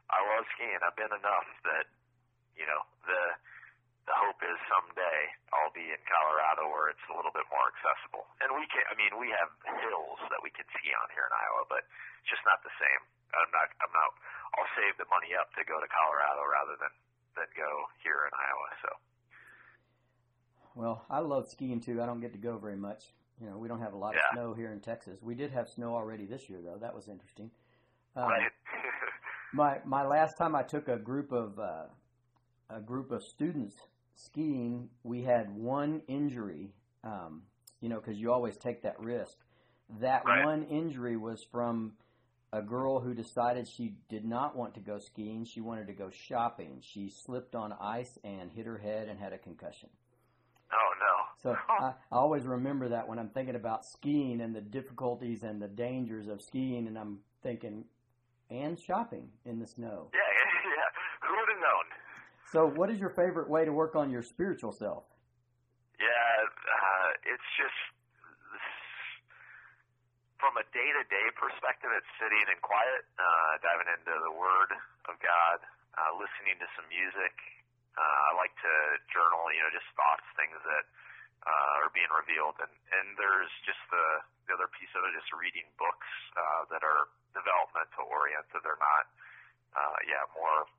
I 0.10 0.18
love 0.34 0.48
skiing. 0.56 0.80
I've 0.82 0.96
been 0.96 1.12
enough 1.12 1.50
that 1.68 1.86
you 2.56 2.66
know 2.66 2.82
the 3.06 3.22
the 4.06 4.16
hope 4.20 4.40
is 4.44 4.58
someday 4.68 5.20
I'll 5.56 5.72
be 5.72 5.88
in 5.88 6.02
Colorado 6.08 6.68
where 6.68 6.92
it's 6.92 7.04
a 7.08 7.16
little 7.16 7.32
bit 7.32 7.48
more 7.48 7.68
accessible. 7.72 8.28
And 8.44 8.52
we 8.56 8.68
can, 8.68 8.84
I 8.92 8.96
mean, 9.00 9.16
we 9.16 9.32
have 9.32 9.50
hills 9.80 10.20
that 10.28 10.44
we 10.44 10.52
can 10.52 10.68
ski 10.76 10.92
on 10.92 11.08
here 11.16 11.24
in 11.24 11.34
Iowa, 11.34 11.64
but 11.72 11.88
it's 12.24 12.30
just 12.36 12.44
not 12.44 12.60
the 12.68 12.74
same. 12.76 13.02
I'm 13.34 13.50
not, 13.56 13.72
I'm 13.80 13.94
not. 13.96 14.10
I'll 14.60 14.72
save 14.78 14.94
the 15.02 15.08
money 15.10 15.34
up 15.34 15.50
to 15.58 15.64
go 15.66 15.80
to 15.80 15.88
Colorado 15.90 16.44
rather 16.46 16.76
than 16.78 16.94
than 17.34 17.50
go 17.58 17.72
here 18.06 18.30
in 18.30 18.34
Iowa. 18.38 18.68
So 18.86 18.90
Well, 20.76 21.06
I 21.10 21.20
love 21.20 21.50
skiing 21.50 21.80
too. 21.82 22.02
I 22.02 22.06
don't 22.06 22.22
get 22.22 22.34
to 22.34 22.38
go 22.38 22.58
very 22.58 22.76
much. 22.78 23.06
You 23.42 23.50
know, 23.50 23.58
we 23.58 23.68
don't 23.68 23.82
have 23.82 23.94
a 23.94 23.98
lot 23.98 24.14
Yeah. 24.14 24.22
of 24.30 24.34
snow 24.34 24.54
here 24.54 24.72
in 24.72 24.80
Texas. 24.80 25.18
We 25.22 25.34
did 25.34 25.52
have 25.52 25.68
snow 25.70 25.96
already 25.96 26.26
this 26.26 26.50
year, 26.50 26.62
though. 26.62 26.78
That 26.78 26.94
was 26.94 27.08
interesting. 27.08 27.50
Um, 28.16 28.30
right. 28.30 28.52
My 29.54 29.80
my 29.86 30.04
last 30.06 30.36
time 30.38 30.56
I 30.56 30.64
took 30.64 30.88
a 30.88 30.98
group 30.98 31.32
of 31.32 31.60
uh, 31.60 31.86
a 32.70 32.80
group 32.80 33.12
of 33.12 33.24
students 33.24 33.76
skiing, 34.16 34.90
we 35.04 35.24
had 35.24 35.56
one 35.56 36.02
injury. 36.08 36.74
Um, 37.04 37.44
you 37.82 37.90
know, 37.90 38.00
because 38.00 38.18
you 38.20 38.32
always 38.32 38.56
take 38.58 38.84
that 38.84 39.00
risk. 39.00 39.38
That 40.00 40.24
Right. 40.26 40.46
one 40.46 40.64
injury 40.64 41.18
was 41.18 41.44
from 41.44 41.94
a 42.54 42.62
girl 42.62 43.00
who 43.02 43.14
decided 43.14 43.68
she 43.68 43.96
did 44.08 44.24
not 44.24 44.56
want 44.56 44.76
to 44.76 44.80
go 44.80 45.00
skiing. 45.00 45.44
She 45.44 45.60
wanted 45.60 45.88
to 45.88 45.94
go 45.94 46.10
shopping. 46.10 46.80
She 46.82 47.10
slipped 47.10 47.56
on 47.56 47.74
ice 47.74 48.18
and 48.24 48.52
hit 48.52 48.66
her 48.66 48.78
head 48.78 49.10
and 49.10 49.20
had 49.20 49.34
a 49.34 49.38
concussion. 49.38 49.90
oh 50.72 50.94
no. 51.00 51.26
So 51.42 51.58
I, 51.68 51.88
I 52.12 52.16
always 52.16 52.46
remember 52.46 52.88
that 52.90 53.08
when 53.08 53.20
I'm 53.20 53.30
thinking 53.30 53.56
about 53.56 53.86
skiing 53.86 54.40
and 54.40 54.56
the 54.56 54.62
difficulties 54.62 55.44
and 55.44 55.62
the 55.62 55.68
dangers 55.68 56.28
of 56.30 56.42
skiing, 56.42 56.88
and 56.88 56.98
I'm 56.98 57.20
thinking, 57.42 57.84
and 58.50 58.80
shopping 58.80 59.28
in 59.46 59.60
the 59.60 59.68
snow. 59.68 60.10
Yeah. 60.14 60.20
Who 61.28 61.34
would 61.36 61.50
have 61.50 61.60
known? 61.60 61.86
So, 62.54 62.70
what 62.70 62.94
is 62.94 63.02
your 63.02 63.10
favorite 63.10 63.50
way 63.50 63.66
to 63.66 63.74
work 63.74 63.98
on 63.98 64.14
your 64.14 64.22
spiritual 64.22 64.70
self? 64.70 65.10
Yeah, 65.98 66.06
uh, 66.46 67.10
it's 67.26 67.50
just 67.58 67.82
from 70.38 70.54
a 70.62 70.66
day 70.70 70.86
to 70.86 71.04
day 71.10 71.28
perspective, 71.34 71.90
it's 71.98 72.14
sitting 72.22 72.46
in 72.54 72.62
quiet, 72.62 73.10
uh, 73.18 73.58
diving 73.66 73.90
into 73.90 74.14
the 74.14 74.38
Word 74.38 74.70
of 75.10 75.18
God, 75.18 75.66
uh, 75.98 76.14
listening 76.22 76.62
to 76.62 76.70
some 76.78 76.86
music. 76.94 77.34
Uh, 77.98 78.30
I 78.30 78.38
like 78.38 78.54
to 78.62 78.74
journal, 79.10 79.50
you 79.50 79.66
know, 79.66 79.74
just 79.74 79.90
thoughts, 79.98 80.22
things 80.38 80.62
that 80.62 80.86
uh, 81.50 81.82
are 81.82 81.90
being 81.90 82.14
revealed, 82.14 82.62
and 82.62 82.70
and 82.70 83.18
there's 83.18 83.50
just 83.66 83.82
the 83.90 84.30
the 84.46 84.54
other 84.54 84.70
piece 84.78 84.94
of 84.94 85.02
it 85.10 85.18
is 85.18 85.26
just 85.26 85.34
reading 85.34 85.66
books 85.82 86.12
uh, 86.38 86.70
that 86.70 86.86
are 86.86 87.10
developmental 87.34 88.06
oriented. 88.14 88.62
They're 88.62 88.78
not, 88.78 89.10
uh, 89.74 89.98
yeah, 90.06 90.22
more 90.38 90.70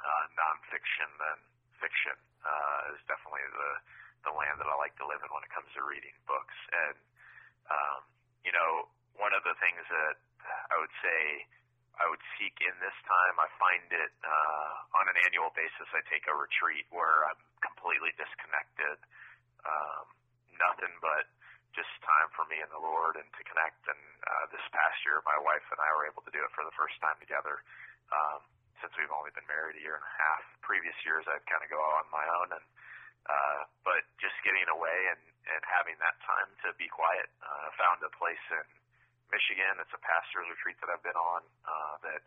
uh, 0.00 0.24
nonfiction 0.34 1.10
than 1.20 1.38
fiction. 1.78 2.16
Uh, 2.44 2.92
is 2.92 3.00
definitely 3.08 3.44
the 3.56 3.70
the 4.28 4.32
land 4.32 4.56
that 4.60 4.68
I 4.68 4.76
like 4.80 4.96
to 5.00 5.06
live 5.08 5.20
in 5.20 5.28
when 5.32 5.44
it 5.44 5.52
comes 5.52 5.68
to 5.76 5.84
reading 5.84 6.16
books. 6.24 6.56
And 6.72 6.98
um, 7.68 8.00
you 8.44 8.52
know, 8.52 8.88
one 9.16 9.32
of 9.32 9.44
the 9.44 9.56
things 9.60 9.84
that 9.88 10.16
I 10.44 10.76
would 10.76 10.92
say 11.00 11.48
I 11.94 12.10
would 12.10 12.22
seek 12.36 12.58
in 12.58 12.74
this 12.82 12.96
time, 13.06 13.34
I 13.38 13.48
find 13.56 13.86
it 13.94 14.14
uh, 14.26 14.98
on 14.98 15.06
an 15.06 15.16
annual 15.30 15.54
basis. 15.54 15.86
I 15.94 16.02
take 16.10 16.26
a 16.26 16.34
retreat 16.34 16.90
where 16.90 17.30
I'm 17.30 17.38
completely 17.62 18.10
disconnected, 18.18 18.98
um, 19.62 20.04
nothing 20.58 20.90
but 20.98 21.30
just 21.74 21.90
time 22.02 22.30
for 22.34 22.46
me 22.50 22.58
and 22.62 22.70
the 22.70 22.82
Lord 22.82 23.18
and 23.18 23.26
to 23.34 23.42
connect. 23.46 23.82
And 23.86 24.02
uh, 24.26 24.44
this 24.50 24.62
past 24.74 24.98
year, 25.06 25.22
my 25.22 25.38
wife 25.38 25.66
and 25.70 25.78
I 25.78 25.90
were 25.94 26.06
able 26.06 26.22
to 26.26 26.32
do 26.34 26.42
it 26.42 26.50
for 26.54 26.66
the 26.66 26.74
first 26.74 26.98
time 26.98 27.18
together. 27.22 27.62
Um, 28.10 28.42
since 28.82 28.92
we've 28.98 29.12
only 29.12 29.30
been 29.34 29.46
married 29.46 29.78
a 29.78 29.82
year 29.82 29.96
and 29.98 30.06
a 30.06 30.14
half. 30.18 30.42
Previous 30.64 30.96
years, 31.04 31.26
I'd 31.28 31.44
kind 31.46 31.62
of 31.62 31.70
go 31.70 31.78
on 31.78 32.04
my 32.10 32.24
own, 32.40 32.48
and 32.56 32.66
uh, 33.24 33.60
but 33.86 34.04
just 34.20 34.36
getting 34.44 34.66
away 34.68 34.98
and 35.12 35.22
and 35.44 35.62
having 35.68 35.96
that 36.00 36.16
time 36.24 36.48
to 36.64 36.72
be 36.80 36.88
quiet. 36.88 37.28
Uh, 37.44 37.68
found 37.76 38.00
a 38.00 38.12
place 38.16 38.40
in 38.52 38.66
Michigan. 39.28 39.76
It's 39.82 39.92
a 39.92 40.00
pastor's 40.00 40.48
retreat 40.48 40.80
that 40.80 40.88
I've 40.88 41.04
been 41.04 41.18
on. 41.18 41.42
Uh, 41.68 41.94
that 42.08 42.22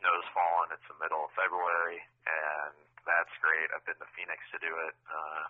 snow's 0.00 0.28
fallen. 0.36 0.74
It's 0.76 0.84
the 0.88 0.98
middle 1.00 1.24
of 1.24 1.32
February, 1.32 2.00
and 2.28 2.76
that's 3.08 3.32
great. 3.40 3.72
I've 3.72 3.84
been 3.88 3.98
to 3.98 4.10
Phoenix 4.12 4.40
to 4.52 4.58
do 4.60 4.72
it, 4.84 4.94
uh, 5.08 5.44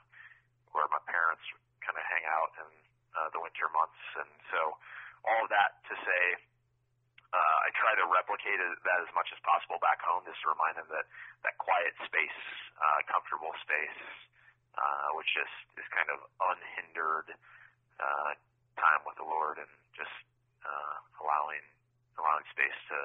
where 0.71 0.87
my 0.95 1.03
parents 1.11 1.43
kind 1.83 1.99
of 1.99 2.05
hang 2.07 2.25
out 2.31 2.53
in 2.63 2.71
uh, 3.19 3.29
the 3.35 3.41
winter 3.43 3.67
months, 3.75 4.03
and 4.23 4.31
so 4.55 4.79
all 5.27 5.43
of 5.43 5.51
that 5.51 5.83
to 5.91 5.95
say 6.07 6.23
uh, 7.29 7.57
I 7.65 7.69
try 7.77 7.93
to 7.93 8.07
replicate 8.09 8.57
that 8.57 8.99
as 9.05 9.13
much 9.13 9.29
as 9.37 9.39
possible 9.45 9.77
back 9.85 10.01
home, 10.01 10.25
just 10.25 10.41
to 10.45 10.49
remind 10.49 10.81
them 10.81 10.89
that 10.89 11.05
that 11.45 11.55
quiet 11.61 11.93
space, 12.09 12.41
uh, 12.81 13.05
comfortable 13.05 13.53
space, 13.61 14.01
uh, 14.73 15.09
which 15.21 15.29
just 15.37 15.57
is 15.77 15.85
kind 15.93 16.09
of 16.09 16.25
unhindered 16.41 17.29
uh, 18.01 18.33
time 18.81 19.03
with 19.05 19.21
the 19.21 19.29
Lord 19.29 19.61
and 19.61 19.69
just 19.93 20.15
uh, 20.65 20.97
allowing 21.21 21.65
allowing 22.17 22.47
space 22.49 22.79
to 22.89 23.01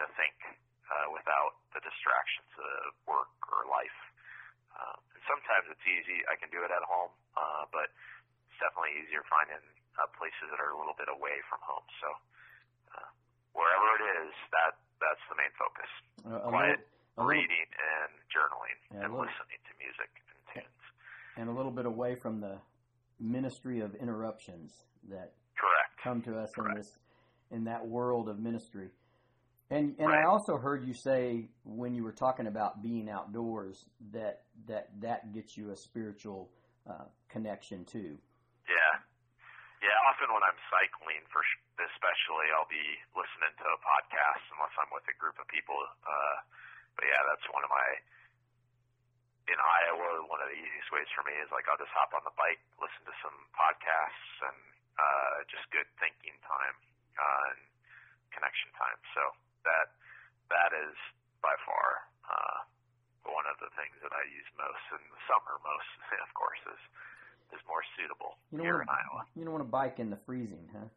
to 0.00 0.04
think 0.14 0.38
uh, 0.86 1.10
without 1.10 1.58
the 1.74 1.82
distractions 1.82 2.52
of 2.54 2.94
work 3.10 3.32
or 3.50 3.66
life. 3.66 3.98
Um, 4.78 4.98
and 5.18 5.22
sometimes 5.26 5.66
it's 5.68 5.84
easy. 5.84 6.22
I 6.30 6.38
can 6.38 6.48
do 6.54 6.62
it 6.62 6.70
at 6.70 6.84
home, 6.86 7.12
uh, 7.34 7.66
but 7.74 7.90
it's 8.48 8.58
definitely 8.62 9.02
easier 9.02 9.26
finding 9.28 9.60
uh, 9.98 10.08
places 10.16 10.48
that 10.48 10.62
are 10.62 10.72
a 10.72 10.78
little 10.78 10.96
bit 10.96 11.10
away 11.10 11.42
from 11.50 11.60
home. 11.66 11.84
So 12.00 12.08
wherever 13.54 13.86
it 13.98 14.02
is, 14.26 14.32
that 14.52 14.72
that's 15.00 15.22
the 15.28 15.36
main 15.36 15.52
focus. 15.58 15.90
A, 16.26 16.46
a 16.46 16.50
Quiet, 16.50 16.78
little, 16.78 16.82
a 16.82 17.20
little, 17.22 17.28
reading 17.30 17.68
and 17.72 18.10
journaling 18.30 18.78
Yeah, 18.94 19.04
and 19.04 19.12
little- 19.12 19.26
listening 19.26 19.60
to 19.68 19.72
music 19.78 20.10
and 20.28 20.38
tunes. 20.54 20.82
and 21.36 21.46
a 21.48 21.52
little 21.52 21.72
bit 21.72 21.86
away 21.86 22.14
from 22.14 22.40
the 22.40 22.58
ministry 23.20 23.80
of 23.80 23.94
interruptions 23.96 24.72
that 25.08 25.32
Correct. 25.56 25.92
come 26.02 26.22
to 26.22 26.38
us 26.38 26.50
in 26.58 26.74
this 26.74 26.98
in 27.50 27.64
that 27.64 27.86
world 27.86 28.28
of 28.28 28.38
ministry. 28.40 28.90
And 29.70 29.94
and 29.98 30.10
I 30.12 30.24
also 30.24 30.56
heard 30.58 30.84
you 30.84 30.94
say 30.94 31.48
when 31.64 31.94
you 31.94 32.02
were 32.04 32.12
talking 32.12 32.46
about 32.46 32.82
being 32.82 33.08
outdoors 33.08 33.86
that 34.12 34.42
that 34.66 34.88
that 35.00 35.32
gets 35.32 35.56
you 35.56 35.70
a 35.70 35.76
spiritual 35.76 36.50
uh, 36.88 37.04
connection 37.28 37.84
too. 37.84 38.18
Yeah. 38.68 38.92
Yeah, 39.82 39.96
often 40.10 40.28
when 40.32 40.42
I'm 40.42 40.58
cycling, 40.70 41.22
for 41.32 41.42
sh- 41.42 41.61
especially, 41.90 42.48
I'll 42.54 42.70
be 42.70 42.86
listening 43.16 43.52
to 43.58 43.66
a 43.74 43.78
podcast 43.82 44.42
unless 44.54 44.74
I'm 44.78 44.90
with 44.94 45.06
a 45.10 45.16
group 45.18 45.36
of 45.42 45.46
people. 45.50 45.76
Uh, 46.06 46.36
but 46.94 47.04
yeah, 47.08 47.22
that's 47.30 47.46
one 47.50 47.64
of 47.66 47.70
my 47.72 47.88
in 49.50 49.58
Iowa. 49.58 50.22
One 50.30 50.38
of 50.38 50.48
the 50.52 50.58
easiest 50.58 50.90
ways 50.94 51.08
for 51.16 51.26
me 51.26 51.34
is 51.42 51.50
like 51.50 51.66
I'll 51.66 51.80
just 51.80 51.92
hop 51.96 52.14
on 52.14 52.22
the 52.22 52.34
bike, 52.38 52.62
listen 52.78 53.02
to 53.08 53.14
some 53.24 53.34
podcasts, 53.56 54.34
and 54.46 54.58
uh, 55.00 55.34
just 55.50 55.66
good 55.74 55.88
thinking 55.98 56.36
time 56.46 56.76
uh, 57.18 57.50
and 57.56 57.60
connection 58.30 58.70
time. 58.78 58.98
So 59.16 59.22
that 59.66 59.90
that 60.52 60.70
is 60.76 60.94
by 61.42 61.56
far 61.66 62.06
uh, 62.28 62.58
one 63.26 63.46
of 63.50 63.58
the 63.58 63.70
things 63.74 63.96
that 64.04 64.12
I 64.14 64.22
use 64.30 64.46
most 64.58 64.84
in 64.94 65.02
the 65.10 65.20
summer. 65.26 65.58
Most, 65.66 65.90
of 66.26 66.30
course, 66.38 66.62
is 66.70 66.82
is 67.58 67.62
more 67.68 67.84
suitable 67.98 68.40
You 68.48 68.58
don't 68.62 68.64
here 68.64 68.80
want 68.80 68.88
in 68.88 68.96
Iowa. 68.96 69.20
you 69.36 69.42
don't 69.44 69.52
want 69.52 69.66
to 69.66 69.72
bike 69.72 69.98
in 70.00 70.08
the 70.08 70.16
freezing, 70.24 70.64
huh? 70.72 70.88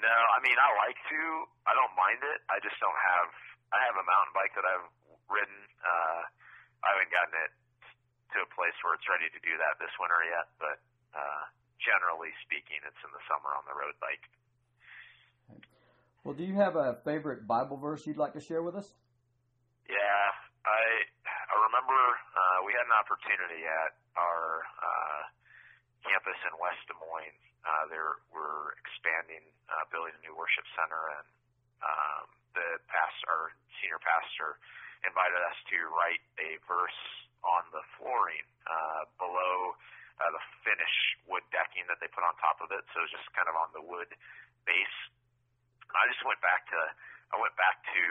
No, 0.00 0.12
I 0.12 0.38
mean 0.44 0.56
I 0.56 0.68
like 0.86 0.98
to. 1.08 1.20
I 1.64 1.72
don't 1.72 1.94
mind 1.96 2.20
it. 2.20 2.44
I 2.52 2.60
just 2.60 2.76
don't 2.78 3.00
have. 3.16 3.28
I 3.72 3.80
have 3.88 3.96
a 3.96 4.06
mountain 4.06 4.34
bike 4.36 4.52
that 4.54 4.66
I've 4.68 4.86
ridden. 5.32 5.60
Uh, 5.80 6.22
I 6.84 6.86
haven't 6.94 7.10
gotten 7.10 7.34
it 7.48 7.52
to 8.36 8.44
a 8.44 8.48
place 8.52 8.76
where 8.84 8.94
it's 8.94 9.08
ready 9.08 9.32
to 9.32 9.40
do 9.40 9.56
that 9.56 9.80
this 9.80 9.92
winter 9.96 10.20
yet. 10.28 10.46
But 10.60 10.78
uh, 11.16 11.42
generally 11.80 12.30
speaking, 12.44 12.78
it's 12.84 13.00
in 13.00 13.10
the 13.10 13.24
summer 13.26 13.50
on 13.56 13.64
the 13.64 13.74
road 13.74 13.96
bike. 13.98 14.24
Well, 16.26 16.34
do 16.34 16.42
you 16.42 16.58
have 16.58 16.74
a 16.74 16.98
favorite 17.06 17.46
Bible 17.46 17.78
verse 17.78 18.02
you'd 18.02 18.18
like 18.18 18.34
to 18.34 18.42
share 18.42 18.60
with 18.60 18.74
us? 18.74 18.90
Yeah, 19.86 20.26
I 20.66 20.82
I 21.22 21.54
remember 21.70 21.94
uh, 21.94 22.58
we 22.66 22.74
had 22.74 22.82
an 22.90 22.96
opportunity 22.98 23.62
at 23.62 23.94
our 24.18 24.66
uh, 24.82 25.20
campus 26.06 26.38
in 26.46 26.54
West 26.62 26.82
Des 26.86 26.98
Moines. 27.02 27.40
Uh, 27.66 27.84
there 27.90 28.22
we're 28.30 28.78
expanding, 28.78 29.42
uh, 29.66 29.82
building 29.90 30.14
a 30.14 30.22
new 30.22 30.34
worship 30.38 30.64
center, 30.78 31.02
and 31.18 31.26
um, 31.82 32.24
the 32.54 32.78
pastor, 32.86 33.26
our 33.26 33.44
senior 33.82 33.98
pastor, 33.98 34.56
invited 35.02 35.38
us 35.42 35.58
to 35.68 35.78
write 35.90 36.22
a 36.38 36.56
verse 36.64 37.00
on 37.42 37.66
the 37.74 37.82
flooring 37.98 38.46
uh, 38.66 39.04
below 39.18 39.74
uh, 40.22 40.30
the 40.32 40.42
finish 40.64 40.96
wood 41.28 41.44
decking 41.52 41.84
that 41.90 42.00
they 42.00 42.08
put 42.08 42.24
on 42.24 42.32
top 42.40 42.62
of 42.62 42.72
it. 42.72 42.82
So 42.94 43.02
it 43.02 43.10
was 43.10 43.14
just 43.14 43.28
kind 43.36 43.50
of 43.50 43.58
on 43.58 43.68
the 43.76 43.84
wood 43.84 44.08
base. 44.64 44.98
I 45.92 46.06
just 46.08 46.22
went 46.24 46.40
back 46.40 46.66
to 46.70 46.80
I 47.34 47.36
went 47.42 47.58
back 47.58 47.82
to 47.82 48.02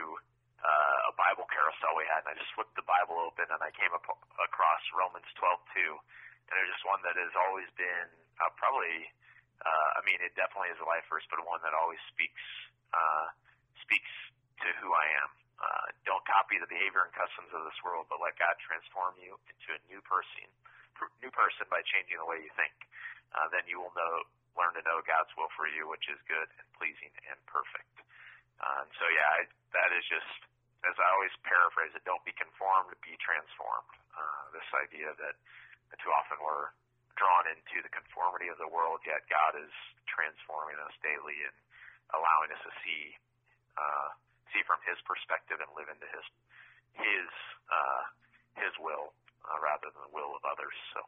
uh, 0.60 1.12
a 1.12 1.14
Bible 1.16 1.48
carousel 1.48 1.96
we 1.96 2.04
had, 2.12 2.28
and 2.28 2.34
I 2.34 2.36
just 2.36 2.52
flipped 2.52 2.76
the 2.76 2.84
Bible 2.84 3.16
open, 3.22 3.48
and 3.48 3.62
I 3.64 3.72
came 3.72 3.94
up 3.96 4.04
across 4.42 4.84
Romans 4.92 5.28
12:2, 5.40 5.96
and 6.50 6.54
it's 6.62 6.72
just 6.78 6.86
one 6.86 7.02
that 7.04 7.18
has 7.18 7.34
always 7.48 7.70
been 7.76 8.08
uh, 8.42 8.52
probably. 8.56 9.10
Uh, 9.56 9.98
I 9.98 10.02
mean, 10.04 10.20
it 10.20 10.36
definitely 10.36 10.76
is 10.76 10.80
a 10.84 10.88
life 10.88 11.08
verse, 11.08 11.24
but 11.32 11.40
one 11.48 11.64
that 11.64 11.72
always 11.72 12.02
speaks 12.12 12.44
uh, 12.92 13.28
speaks 13.82 14.12
to 14.62 14.68
who 14.84 14.92
I 14.92 15.08
am. 15.24 15.30
Uh, 15.56 15.86
don't 16.04 16.24
copy 16.28 16.60
the 16.60 16.68
behavior 16.68 17.08
and 17.08 17.14
customs 17.16 17.48
of 17.56 17.64
this 17.64 17.80
world, 17.80 18.12
but 18.12 18.20
let 18.20 18.36
God 18.36 18.60
transform 18.60 19.16
you 19.16 19.40
into 19.48 19.72
a 19.72 19.80
new 19.88 20.04
person, 20.04 20.52
new 21.24 21.32
person 21.32 21.64
by 21.72 21.80
changing 21.88 22.20
the 22.20 22.28
way 22.28 22.44
you 22.44 22.52
think. 22.60 22.76
Uh, 23.32 23.48
then 23.52 23.64
you 23.68 23.80
will 23.80 23.96
know, 23.96 24.28
learn 24.60 24.76
to 24.76 24.84
know 24.84 25.00
God's 25.08 25.32
will 25.40 25.52
for 25.56 25.68
you, 25.72 25.88
which 25.88 26.08
is 26.12 26.20
good 26.28 26.48
and 26.60 26.68
pleasing 26.76 27.12
and 27.28 27.40
perfect. 27.48 27.96
Uh, 28.60 28.84
and 28.84 28.92
so, 29.00 29.08
yeah, 29.12 29.28
I, 29.28 29.40
that 29.76 29.92
is 29.96 30.04
just, 30.08 30.32
as 30.88 30.96
I 30.96 31.08
always 31.16 31.32
paraphrase 31.44 31.92
it, 31.96 32.04
don't 32.04 32.24
be 32.24 32.36
conformed, 32.36 32.92
be 33.04 33.16
transformed. 33.20 33.92
Uh, 34.16 34.44
this 34.56 34.68
idea 34.80 35.12
that 35.20 35.36
too 36.02 36.12
often 36.12 36.38
we're 36.42 36.74
drawn 37.16 37.48
into 37.48 37.80
the 37.80 37.92
conformity 37.92 38.52
of 38.52 38.60
the 38.60 38.68
world, 38.68 39.00
yet 39.08 39.24
God 39.32 39.56
is 39.56 39.72
transforming 40.10 40.76
us 40.84 40.94
daily 41.00 41.38
and 41.46 41.56
allowing 42.14 42.52
us 42.52 42.62
to 42.68 42.74
see 42.84 43.16
uh, 43.76 44.10
see 44.52 44.64
from 44.64 44.80
His 44.88 45.00
perspective 45.04 45.60
and 45.60 45.70
live 45.76 45.88
into 45.92 46.08
His 46.08 46.26
His 46.96 47.30
uh, 47.72 48.04
His 48.60 48.74
will 48.80 49.16
uh, 49.48 49.58
rather 49.64 49.90
than 49.92 50.02
the 50.12 50.14
will 50.14 50.36
of 50.36 50.44
others. 50.48 50.76
So 50.96 51.00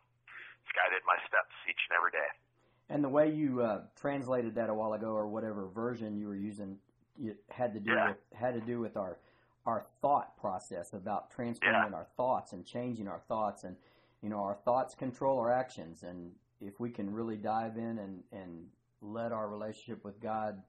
it's 0.64 0.74
guided 0.76 1.04
my 1.08 1.20
steps 1.28 1.54
each 1.68 1.80
and 1.90 1.94
every 1.96 2.14
day. 2.16 2.30
And 2.90 3.04
the 3.04 3.12
way 3.12 3.32
you 3.32 3.62
uh, 3.62 3.82
translated 4.00 4.56
that 4.56 4.70
a 4.70 4.74
while 4.74 4.94
ago, 4.94 5.12
or 5.12 5.28
whatever 5.28 5.68
version 5.68 6.16
you 6.16 6.28
were 6.28 6.40
using, 6.40 6.78
it 7.20 7.38
had 7.50 7.74
to 7.74 7.80
do 7.80 7.92
yeah. 7.92 8.16
with 8.16 8.18
had 8.34 8.54
to 8.54 8.62
do 8.62 8.80
with 8.80 8.96
our 8.96 9.18
our 9.66 9.86
thought 10.02 10.38
process 10.40 10.94
about 10.94 11.30
transforming 11.30 11.92
yeah. 11.92 11.98
our 11.98 12.08
thoughts 12.16 12.54
and 12.54 12.66
changing 12.66 13.08
our 13.08 13.20
thoughts, 13.28 13.64
and 13.64 13.76
you 14.28 14.36
know 14.36 14.44
our 14.44 14.60
thoughts 14.68 14.92
control 14.92 15.40
our 15.40 15.48
actions, 15.48 16.04
and 16.04 16.36
if 16.60 16.84
we 16.84 16.92
can 16.92 17.08
really 17.16 17.40
dive 17.40 17.80
in 17.80 17.96
and 17.96 18.28
and 18.36 18.68
let 19.00 19.32
our 19.32 19.48
relationship 19.48 20.04
with 20.04 20.20
God 20.20 20.60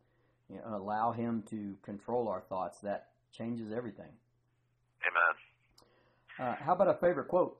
you 0.47 0.63
know, 0.63 0.79
allow 0.79 1.11
Him 1.11 1.43
to 1.51 1.75
control 1.83 2.31
our 2.31 2.39
thoughts, 2.47 2.79
that 2.87 3.19
changes 3.35 3.75
everything. 3.75 4.15
Amen. 5.03 5.35
Uh, 6.39 6.55
how 6.63 6.79
about 6.79 6.87
a 6.87 7.03
favorite 7.03 7.27
quote? 7.27 7.59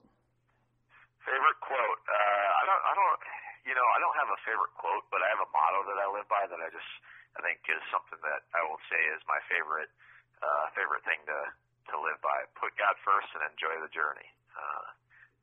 Favorite 1.27 1.59
quote? 1.59 1.99
Uh, 2.07 2.47
I 2.47 2.63
don't. 2.63 2.83
I 2.87 2.93
don't. 2.95 3.19
You 3.67 3.75
know, 3.75 3.87
I 3.91 3.99
don't 3.99 4.15
have 4.15 4.31
a 4.31 4.39
favorite 4.47 4.71
quote, 4.79 5.03
but 5.11 5.19
I 5.19 5.27
have 5.35 5.43
a 5.43 5.51
motto 5.51 5.83
that 5.83 5.99
I 5.99 6.07
live 6.15 6.31
by 6.31 6.47
that 6.47 6.63
I 6.63 6.71
just 6.71 6.91
I 7.35 7.43
think 7.43 7.59
is 7.67 7.83
something 7.91 8.23
that 8.23 8.47
I 8.55 8.63
will 8.63 8.79
say 8.87 9.03
is 9.11 9.19
my 9.27 9.43
favorite 9.51 9.91
uh, 10.39 10.71
favorite 10.79 11.03
thing 11.03 11.19
to 11.27 11.39
to 11.91 11.99
live 11.99 12.23
by. 12.23 12.47
Put 12.55 12.71
God 12.79 12.95
first 13.03 13.35
and 13.35 13.43
enjoy 13.51 13.83
the 13.83 13.91
journey. 13.91 14.31
Uh, 14.55 14.95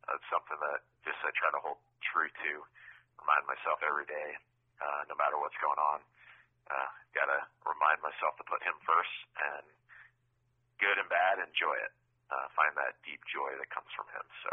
that's 0.06 0.26
something 0.30 0.58
that 0.62 0.86
just 1.02 1.18
I 1.22 1.30
try 1.34 1.50
to 1.54 1.60
hold 1.62 1.78
true 2.06 2.30
to. 2.30 2.52
Remind 3.20 3.44
myself 3.50 3.82
every 3.82 4.06
day, 4.06 4.38
uh, 4.78 5.02
no 5.10 5.18
matter 5.18 5.38
what's 5.38 5.58
going 5.58 5.78
on 5.78 6.00
uh, 6.70 6.90
got 7.14 7.30
to 7.30 7.40
remind 7.62 7.98
myself 8.02 8.34
to 8.38 8.44
put 8.46 8.62
Him 8.62 8.74
first, 8.82 9.16
and 9.38 9.64
good 10.82 10.98
and 10.98 11.08
bad, 11.08 11.38
enjoy 11.38 11.74
it. 11.78 11.92
Uh, 12.26 12.50
find 12.58 12.74
that 12.74 12.98
deep 13.06 13.22
joy 13.30 13.54
that 13.54 13.70
comes 13.70 13.88
from 13.94 14.10
Him. 14.10 14.26
So 14.42 14.50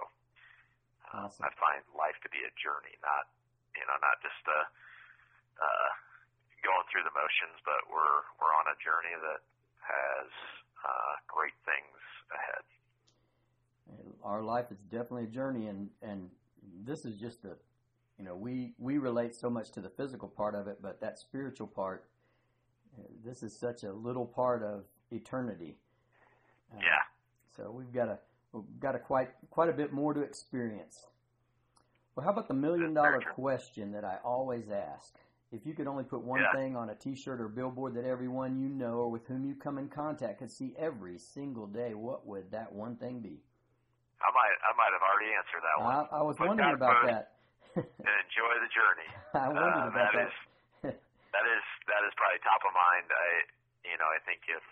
uh, 1.10 1.26
awesome. 1.26 1.50
I 1.50 1.52
find 1.58 1.82
life 1.98 2.18
to 2.22 2.30
be 2.30 2.46
a 2.46 2.54
journey, 2.54 2.94
not 3.02 3.34
you 3.74 3.86
know, 3.90 3.98
not 3.98 4.22
just 4.22 4.42
a 4.46 4.62
uh, 4.62 4.66
uh, 5.58 5.90
going 6.62 6.86
through 6.94 7.06
the 7.06 7.16
motions, 7.18 7.58
but 7.66 7.82
we're 7.90 8.22
we're 8.38 8.54
on 8.54 8.70
a 8.70 8.78
journey 8.78 9.18
that 9.18 9.42
has 9.82 10.30
uh, 10.86 11.14
great 11.26 11.58
things 11.66 11.98
ahead. 12.30 12.64
Our 14.24 14.42
life 14.42 14.72
is 14.72 14.80
definitely 14.90 15.26
a 15.26 15.28
journey, 15.28 15.68
and 15.68 15.90
and 16.02 16.30
this 16.86 17.06
is 17.06 17.20
just 17.20 17.46
a 17.46 17.56
you 18.18 18.26
know, 18.26 18.36
we, 18.36 18.74
we 18.78 18.98
relate 18.98 19.36
so 19.36 19.50
much 19.50 19.72
to 19.72 19.82
the 19.82 19.90
physical 19.90 20.28
part 20.28 20.56
of 20.56 20.68
it, 20.68 20.80
but 20.82 21.02
that 21.02 21.18
spiritual 21.18 21.68
part, 21.68 22.06
this 23.26 23.42
is 23.42 23.58
such 23.58 23.84
a 23.84 23.92
little 23.92 24.26
part 24.26 24.64
of 24.64 24.84
eternity. 25.12 25.78
Uh, 26.72 26.80
yeah. 26.82 27.02
So 27.56 27.72
we've 27.72 27.92
got 27.92 28.10
a 28.10 28.20
we've 28.52 28.80
got 28.80 28.96
a 28.96 29.00
quite 29.00 29.32
quite 29.50 29.70
a 29.70 29.74
bit 29.74 29.92
more 29.92 30.14
to 30.14 30.22
experience. 30.22 31.08
Well, 32.16 32.24
how 32.24 32.32
about 32.32 32.48
the 32.48 32.54
million 32.54 32.94
dollar 32.94 33.20
question 33.34 33.92
that 33.92 34.06
I 34.06 34.18
always 34.24 34.70
ask? 34.70 35.16
If 35.52 35.66
you 35.66 35.74
could 35.74 35.88
only 35.88 36.04
put 36.04 36.24
one 36.24 36.42
yeah. 36.42 36.52
thing 36.54 36.76
on 36.76 36.90
a 36.90 36.96
T-shirt 36.96 37.40
or 37.40 37.48
billboard 37.48 37.94
that 37.96 38.06
everyone 38.06 38.60
you 38.60 38.70
know 38.70 38.94
or 38.94 39.12
with 39.12 39.28
whom 39.28 39.46
you 39.46 39.54
come 39.54 39.78
in 39.78 39.88
contact 39.88 40.40
could 40.40 40.50
see 40.50 40.74
every 40.80 41.20
single 41.20 41.68
day, 41.68 41.94
what 41.94 42.26
would 42.26 42.52
that 42.52 42.72
one 42.72 42.96
thing 42.96 43.20
be? 43.20 43.42
I 44.24 44.30
might 44.32 44.56
I 44.64 44.72
might 44.80 44.94
have 44.96 45.04
already 45.04 45.32
answered 45.36 45.64
that 45.64 45.78
one. 45.84 45.92
I, 45.92 46.00
I 46.20 46.22
was 46.24 46.36
put 46.40 46.48
wondering 46.48 46.80
about 46.80 47.04
that. 47.06 47.36
and 47.76 48.16
enjoy 48.30 48.54
the 48.64 48.72
journey. 48.72 49.10
I 49.36 49.48
wondered 49.52 49.84
uh, 49.84 49.92
about 49.92 50.12
that. 50.16 50.32
Is, 50.32 50.36
that 51.34 51.46
is 51.50 51.66
that 51.92 52.02
is 52.08 52.14
probably 52.16 52.40
top 52.46 52.64
of 52.64 52.72
mind. 52.72 53.10
I 53.12 53.30
you 53.84 53.98
know 54.00 54.08
I 54.08 54.20
think 54.24 54.46
if 54.48 54.64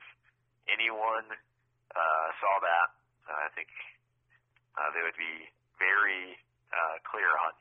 anyone 0.72 1.28
uh, 1.92 2.28
saw 2.40 2.54
that, 2.64 2.90
uh, 3.28 3.48
I 3.48 3.50
think 3.58 3.68
uh, 4.80 4.90
they 4.96 5.04
would 5.04 5.18
be 5.20 5.50
very 5.82 6.38
uh, 6.72 6.96
clear 7.04 7.34
on 7.44 7.52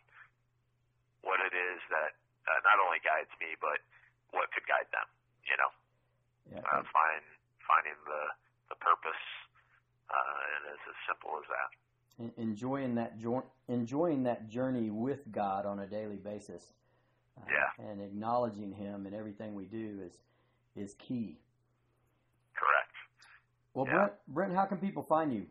what 1.26 1.42
it 1.42 1.52
is 1.52 1.80
that 1.90 2.14
uh, 2.46 2.60
not 2.64 2.78
only 2.80 3.02
guides 3.02 3.32
me, 3.42 3.58
but 3.58 3.82
what 4.30 4.52
could 4.54 4.64
guide 4.68 4.86
them. 4.94 5.08
You 5.48 5.56
know, 5.58 5.70
yeah, 6.54 6.62
uh, 6.68 6.84
find 6.92 7.24
finding 7.66 7.96
the 8.06 8.22
the 8.70 8.78
purpose, 8.78 9.24
uh, 10.10 10.54
and 10.54 10.74
it's 10.74 10.86
as 10.90 10.98
simple 11.06 11.38
as 11.38 11.46
that 11.48 11.70
enjoying 12.36 12.94
that 12.96 13.14
enjoying 13.68 14.24
that 14.24 14.48
journey 14.48 14.90
with 14.90 15.20
God 15.32 15.66
on 15.66 15.80
a 15.80 15.86
daily 15.86 16.16
basis. 16.16 16.72
Uh, 17.38 17.46
yeah. 17.48 17.90
And 17.90 18.00
acknowledging 18.00 18.72
Him 18.72 19.06
in 19.06 19.14
everything 19.14 19.54
we 19.54 19.64
do 19.64 20.00
is 20.04 20.12
is 20.76 20.94
key. 20.94 21.38
Correct. 22.54 22.94
Well, 23.74 23.86
yeah. 23.86 23.94
Brent, 23.94 24.12
Brent, 24.28 24.52
how 24.54 24.66
can 24.66 24.78
people 24.78 25.02
find 25.02 25.32
you? 25.32 25.46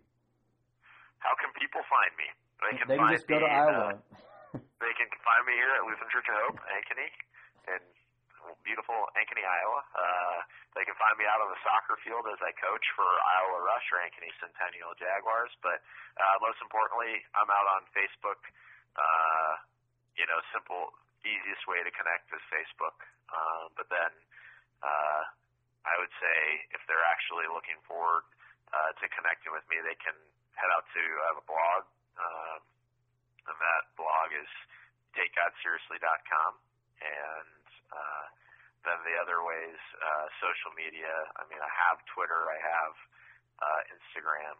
How 1.19 1.33
can 1.39 1.51
people 1.59 1.81
find 1.89 2.11
me? 2.15 2.27
They 2.59 2.77
can, 2.77 2.85
they 2.87 2.97
can 2.99 3.11
just 3.11 3.27
go 3.27 3.39
to 3.39 3.47
Iowa. 3.47 3.99
Uh, 3.99 4.59
they 4.83 4.93
can 4.95 5.09
find 5.23 5.43
me 5.47 5.55
here 5.55 5.71
at 5.79 5.83
Lutheran 5.87 6.11
Church 6.11 6.27
of 6.27 6.35
Hope, 6.47 6.59
Ankeny, 6.67 7.09
and 7.71 7.83
beautiful 8.63 8.95
Ankeny, 9.15 9.43
Iowa. 9.43 9.79
Uh, 9.95 10.39
they 10.77 10.85
can 10.85 10.93
find 11.01 11.17
me 11.17 11.25
out 11.25 11.41
on 11.41 11.49
the 11.49 11.61
soccer 11.65 11.97
field 12.05 12.29
as 12.29 12.37
I 12.45 12.53
coach 12.53 12.85
for 12.93 13.05
Iowa 13.05 13.59
Rush 13.65 13.87
or 13.89 14.05
Ankeny 14.05 14.29
Centennial 14.37 14.93
Jaguars. 14.95 15.49
But 15.65 15.81
uh, 16.15 16.37
most 16.45 16.61
importantly, 16.61 17.25
I'm 17.33 17.49
out 17.49 17.67
on 17.79 17.89
Facebook. 17.89 18.41
Uh, 18.93 19.53
you 20.13 20.29
know, 20.29 20.37
simple, 20.53 20.93
easiest 21.25 21.65
way 21.65 21.81
to 21.81 21.91
connect 21.93 22.29
is 22.29 22.43
Facebook. 22.53 23.01
Uh, 23.29 23.73
but 23.73 23.89
then 23.89 24.11
uh, 24.85 25.23
I 25.85 25.95
would 25.97 26.13
say 26.21 26.37
if 26.75 26.81
they're 26.85 27.07
actually 27.09 27.49
looking 27.49 27.79
forward 27.89 28.25
uh, 28.69 28.91
to 29.01 29.05
connecting 29.09 29.49
with 29.55 29.65
me, 29.73 29.81
they 29.81 29.97
can 29.97 30.15
head 30.53 30.69
out 30.75 30.85
to 30.91 31.01
I 31.01 31.25
have 31.33 31.39
a 31.39 31.47
blog, 31.47 31.81
um, 32.19 32.59
and 33.47 33.57
that 33.57 33.83
blog 33.95 34.29
is 34.35 34.51
takegodseriously.com, 35.15 36.51
and 36.99 37.65
uh, 37.89 38.25
then 38.87 38.99
the 39.03 39.15
other 39.19 39.43
ways, 39.43 39.79
uh, 39.99 40.25
social 40.39 40.71
media. 40.75 41.11
I 41.35 41.43
mean, 41.51 41.59
I 41.59 41.71
have 41.87 41.99
Twitter, 42.15 42.47
I 42.47 42.59
have 42.59 42.95
uh, 43.59 43.81
Instagram. 43.91 44.55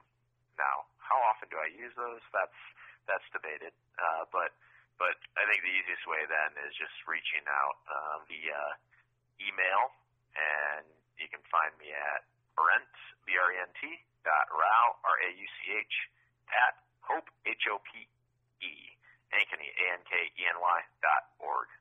Now, 0.60 0.92
how 1.00 1.16
often 1.32 1.48
do 1.48 1.58
I 1.58 1.72
use 1.72 1.96
those? 1.96 2.22
That's 2.36 2.60
that's 3.08 3.26
debated. 3.32 3.72
Uh, 3.96 4.28
but 4.30 4.52
but 5.00 5.16
I 5.40 5.48
think 5.48 5.64
the 5.64 5.72
easiest 5.72 6.04
way 6.04 6.28
then 6.28 6.52
is 6.68 6.76
just 6.76 6.94
reaching 7.08 7.48
out 7.48 7.80
uh, 7.88 8.16
via 8.28 8.76
email, 9.40 9.96
and 10.36 10.84
you 11.16 11.32
can 11.32 11.40
find 11.48 11.72
me 11.80 11.96
at 11.96 12.28
Brent 12.60 12.92
B 13.24 13.40
R 13.40 13.56
E 13.56 13.58
N 13.64 13.72
T 13.80 14.04
dot 14.28 14.52
Rauch 14.52 15.00
R 15.08 15.16
A 15.16 15.30
U 15.32 15.48
C 15.48 15.80
H 15.80 15.96
at 16.52 16.76
Hope 17.08 17.32
H 17.48 17.66
O 17.72 17.80
P 17.88 18.04
E 18.60 18.74
Ankeny 19.32 19.72
A 19.72 19.86
N 19.96 20.04
K 20.04 20.14
E 20.36 20.44
N 20.44 20.60
Y 20.60 20.78
dot 21.00 21.32
org. 21.40 21.72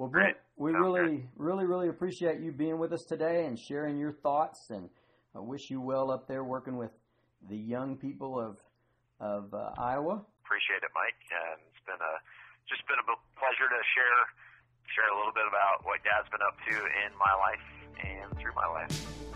Well, 0.00 0.08
Brent, 0.08 0.38
we 0.56 0.72
really, 0.72 1.28
really, 1.36 1.66
really 1.66 1.88
appreciate 1.88 2.40
you 2.40 2.52
being 2.52 2.78
with 2.78 2.90
us 2.90 3.04
today 3.04 3.44
and 3.44 3.58
sharing 3.58 3.98
your 3.98 4.12
thoughts. 4.12 4.70
And 4.70 4.88
I 5.36 5.40
wish 5.40 5.68
you 5.68 5.78
well 5.82 6.10
up 6.10 6.26
there 6.26 6.42
working 6.42 6.78
with 6.78 6.92
the 7.50 7.58
young 7.58 7.98
people 7.98 8.40
of 8.40 8.56
of 9.20 9.52
uh, 9.52 9.76
Iowa. 9.76 10.24
Appreciate 10.42 10.80
it, 10.80 10.90
Mike. 10.96 11.20
And 11.28 11.60
it's 11.68 11.84
been 11.84 12.00
a 12.00 12.14
just 12.66 12.80
been 12.88 12.96
a 12.96 13.04
pleasure 13.36 13.68
to 13.68 13.80
share 13.92 14.24
share 14.88 15.12
a 15.12 15.16
little 15.18 15.36
bit 15.36 15.44
about 15.44 15.84
what 15.84 16.00
Dad's 16.00 16.32
been 16.32 16.40
up 16.48 16.56
to 16.64 16.76
in 17.04 17.12
my 17.20 17.34
life 17.36 17.66
and 18.00 18.40
through 18.40 18.56
my 18.56 18.68
life. 18.72 19.29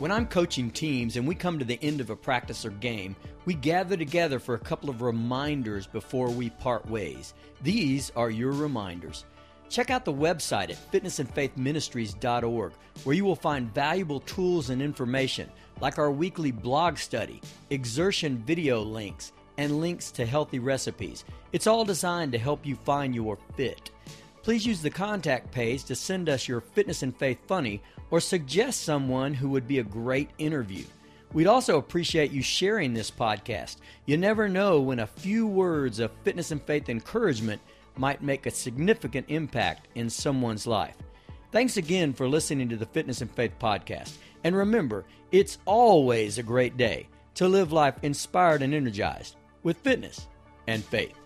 When 0.00 0.10
I'm 0.10 0.26
coaching 0.26 0.70
teams 0.70 1.18
and 1.18 1.28
we 1.28 1.34
come 1.34 1.58
to 1.58 1.64
the 1.66 1.78
end 1.82 2.00
of 2.00 2.08
a 2.08 2.16
practice 2.16 2.64
or 2.64 2.70
game, 2.70 3.14
we 3.44 3.52
gather 3.52 3.98
together 3.98 4.38
for 4.38 4.54
a 4.54 4.58
couple 4.58 4.88
of 4.88 5.02
reminders 5.02 5.86
before 5.86 6.30
we 6.30 6.48
part 6.48 6.88
ways. 6.88 7.34
These 7.60 8.10
are 8.16 8.30
your 8.30 8.52
reminders. 8.52 9.26
Check 9.68 9.90
out 9.90 10.06
the 10.06 10.12
website 10.14 10.70
at 10.70 10.90
fitnessandfaithministries.org 10.90 12.72
where 13.04 13.14
you 13.14 13.26
will 13.26 13.36
find 13.36 13.74
valuable 13.74 14.20
tools 14.20 14.70
and 14.70 14.80
information 14.80 15.50
like 15.82 15.98
our 15.98 16.10
weekly 16.10 16.50
blog 16.50 16.96
study, 16.96 17.42
exertion 17.68 18.38
video 18.38 18.80
links, 18.80 19.32
and 19.58 19.82
links 19.82 20.10
to 20.12 20.24
healthy 20.24 20.60
recipes. 20.60 21.26
It's 21.52 21.66
all 21.66 21.84
designed 21.84 22.32
to 22.32 22.38
help 22.38 22.64
you 22.64 22.74
find 22.74 23.14
your 23.14 23.36
fit. 23.54 23.90
Please 24.42 24.66
use 24.66 24.80
the 24.80 24.90
contact 24.90 25.50
page 25.50 25.84
to 25.84 25.94
send 25.94 26.28
us 26.28 26.48
your 26.48 26.60
fitness 26.60 27.02
and 27.02 27.16
faith 27.16 27.38
funny 27.46 27.82
or 28.10 28.20
suggest 28.20 28.82
someone 28.82 29.34
who 29.34 29.50
would 29.50 29.68
be 29.68 29.78
a 29.78 29.84
great 29.84 30.30
interview. 30.38 30.84
We'd 31.32 31.46
also 31.46 31.78
appreciate 31.78 32.32
you 32.32 32.42
sharing 32.42 32.92
this 32.92 33.10
podcast. 33.10 33.76
You 34.06 34.16
never 34.16 34.48
know 34.48 34.80
when 34.80 34.98
a 34.98 35.06
few 35.06 35.46
words 35.46 36.00
of 36.00 36.10
fitness 36.24 36.50
and 36.50 36.62
faith 36.62 36.88
encouragement 36.88 37.60
might 37.96 38.22
make 38.22 38.46
a 38.46 38.50
significant 38.50 39.26
impact 39.28 39.88
in 39.94 40.10
someone's 40.10 40.66
life. 40.66 40.96
Thanks 41.52 41.76
again 41.76 42.12
for 42.12 42.28
listening 42.28 42.68
to 42.70 42.76
the 42.76 42.86
Fitness 42.86 43.20
and 43.20 43.30
Faith 43.30 43.52
podcast. 43.60 44.14
And 44.42 44.56
remember, 44.56 45.04
it's 45.30 45.58
always 45.66 46.38
a 46.38 46.42
great 46.42 46.76
day 46.76 47.08
to 47.34 47.46
live 47.46 47.72
life 47.72 47.96
inspired 48.02 48.62
and 48.62 48.72
energized 48.72 49.36
with 49.62 49.76
fitness 49.78 50.26
and 50.66 50.82
faith. 50.82 51.19